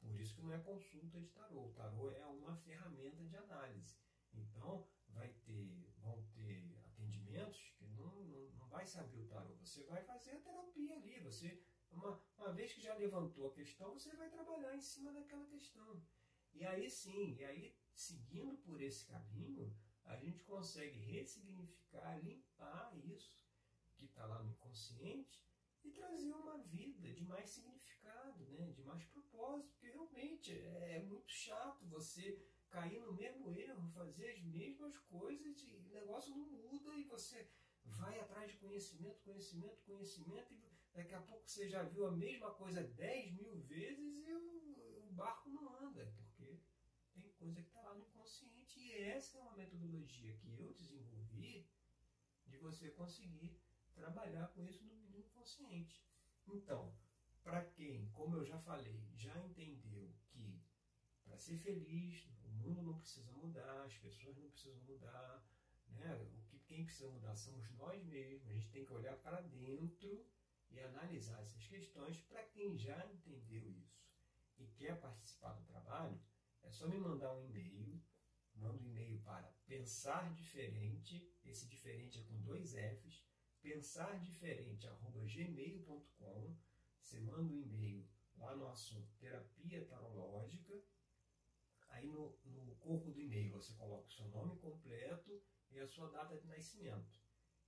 [0.00, 1.68] Por isso que não é consulta de tarô.
[1.68, 3.96] O tarô é uma ferramenta de análise.
[4.34, 9.54] Então, vai ter, vão ter atendimentos que não, não, não vai saber o tarô.
[9.56, 11.20] Você vai fazer a terapia ali.
[11.20, 15.46] Você, uma, uma vez que já levantou a questão, você vai trabalhar em cima daquela
[15.46, 16.02] questão.
[16.54, 23.46] E aí sim, e aí seguindo por esse caminho, a gente consegue ressignificar, limpar isso
[23.94, 25.40] que está lá no inconsciente
[25.84, 28.72] e trazer uma vida de mais significado, né?
[28.72, 34.42] de mais propósito, porque realmente é muito chato você cair no mesmo erro, fazer as
[34.42, 37.48] mesmas coisas e o negócio não muda e você
[37.84, 40.62] vai atrás de conhecimento, conhecimento, conhecimento e
[40.92, 45.50] daqui a pouco você já viu a mesma coisa 10 mil vezes e o, barco
[45.50, 46.58] não anda, porque
[47.12, 51.68] tem coisa que está lá no inconsciente e essa é uma metodologia que eu desenvolvi
[52.46, 53.60] de você conseguir
[53.94, 56.02] trabalhar com isso no inconsciente.
[56.46, 56.96] Então,
[57.42, 60.62] para quem, como eu já falei, já entendeu que
[61.24, 65.44] para ser feliz, o mundo não precisa mudar, as pessoas não precisam mudar.
[65.88, 66.14] Né?
[66.72, 68.48] Quem precisa mudar somos nós mesmos.
[68.48, 70.26] A gente tem que olhar para dentro
[70.70, 72.18] e analisar essas questões.
[72.22, 74.02] Para quem já entendeu isso
[74.56, 76.18] e quer participar do trabalho,
[76.62, 78.02] é só me mandar um e-mail.
[78.54, 81.30] Manda um e-mail para pensar diferente.
[81.44, 83.22] Esse diferente é com dois F's.
[83.60, 84.88] Pensar diferente
[85.26, 86.56] gmail.com.
[86.98, 88.08] Você manda um e-mail
[88.38, 90.82] lá no assunto terapia tarológica
[91.92, 95.42] Aí no, no corpo do e-mail você coloca o seu nome completo
[95.72, 97.20] e a sua data de nascimento.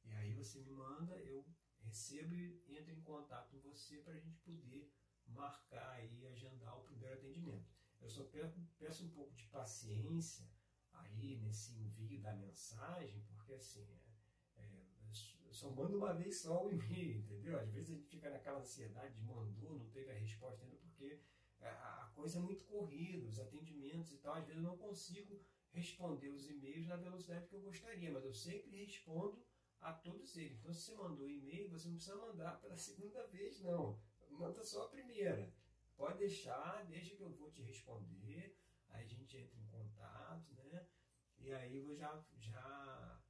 [0.04, 1.44] E aí você me manda, eu
[1.78, 4.92] recebo e entro em contato com você para a gente poder
[5.26, 7.72] marcar e agendar o primeiro atendimento.
[8.00, 8.24] Eu só
[8.78, 10.46] peço um pouco de paciência
[10.92, 13.86] aí nesse envio da mensagem, porque assim,
[14.56, 14.86] é, é,
[15.46, 17.58] eu só mando uma vez só o e-mail, entendeu?
[17.58, 21.18] Às vezes a gente fica naquela ansiedade de mandou, não teve a resposta ainda, porque
[21.60, 25.42] é, a coisa é muito corrida, os atendimentos e tal, às vezes eu não consigo
[25.74, 29.44] responder os e-mails na velocidade que eu gostaria, mas eu sempre respondo
[29.80, 30.58] a todos eles.
[30.58, 34.00] Então, se você mandou e-mail, você não precisa mandar pela segunda vez, não.
[34.30, 35.52] Manda só a primeira.
[35.96, 38.56] Pode deixar, deixa que eu vou te responder.
[38.88, 40.86] Aí a gente entra em contato, né?
[41.38, 43.20] E aí eu já, já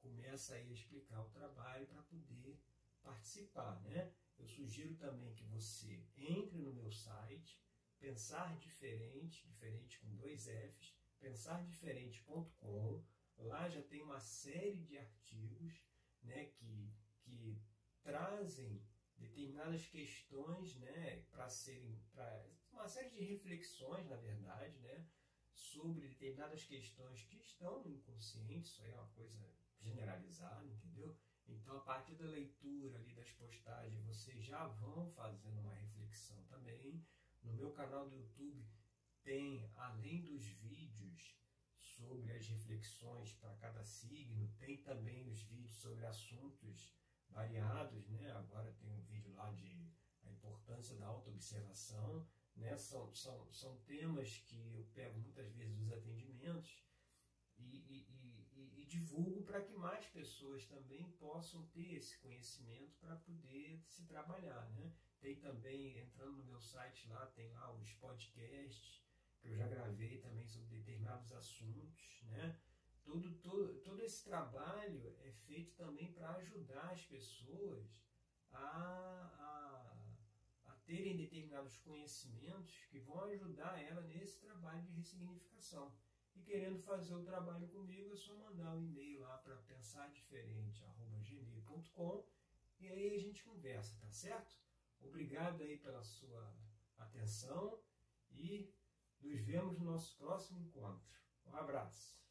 [0.00, 2.60] começa a explicar o trabalho para poder
[3.02, 4.12] participar, né?
[4.38, 7.62] Eu sugiro também que você entre no meu site,
[7.98, 10.93] pensar diferente, diferente com dois Fs,
[11.24, 13.02] pensardiferente.com.
[13.38, 15.82] Lá já tem uma série de artigos
[16.22, 17.60] né, que, que
[18.02, 18.82] trazem
[19.16, 21.98] determinadas questões né, para serem.
[22.12, 25.06] Pra, uma série de reflexões, na verdade, né,
[25.52, 31.16] sobre determinadas questões que estão no inconsciente, isso aí é uma coisa generalizada, entendeu?
[31.46, 37.04] Então, a partir da leitura ali das postagens, vocês já vão fazendo uma reflexão também.
[37.42, 38.66] No meu canal do YouTube
[39.24, 41.34] tem, além dos vídeos
[41.80, 46.94] sobre as reflexões para cada signo, tem também os vídeos sobre assuntos
[47.30, 48.30] variados, né?
[48.32, 49.90] Agora tem um vídeo lá de
[50.22, 52.76] a importância da autoobservação, né?
[52.76, 56.84] São, são, são temas que eu pego muitas vezes dos atendimentos
[57.56, 63.16] e, e, e, e divulgo para que mais pessoas também possam ter esse conhecimento para
[63.16, 64.68] poder se trabalhar.
[64.72, 64.92] Né?
[65.18, 69.03] Tem também, entrando no meu site lá, tem lá os podcasts
[69.44, 72.22] eu já gravei também sobre determinados assuntos.
[72.24, 72.58] Né?
[73.04, 78.02] Todo, todo, todo esse trabalho é feito também para ajudar as pessoas
[78.50, 79.96] a, a,
[80.66, 85.92] a terem determinados conhecimentos que vão ajudar ela nesse trabalho de ressignificação.
[86.34, 92.26] E querendo fazer o trabalho comigo, é só mandar um e-mail lá para pensardiferente.gmail.com
[92.80, 94.58] e aí a gente conversa, tá certo?
[95.00, 96.52] Obrigado aí pela sua
[96.98, 97.78] atenção
[98.30, 98.74] e
[99.24, 101.02] nos vemos no nosso próximo encontro.
[101.46, 102.23] Um abraço.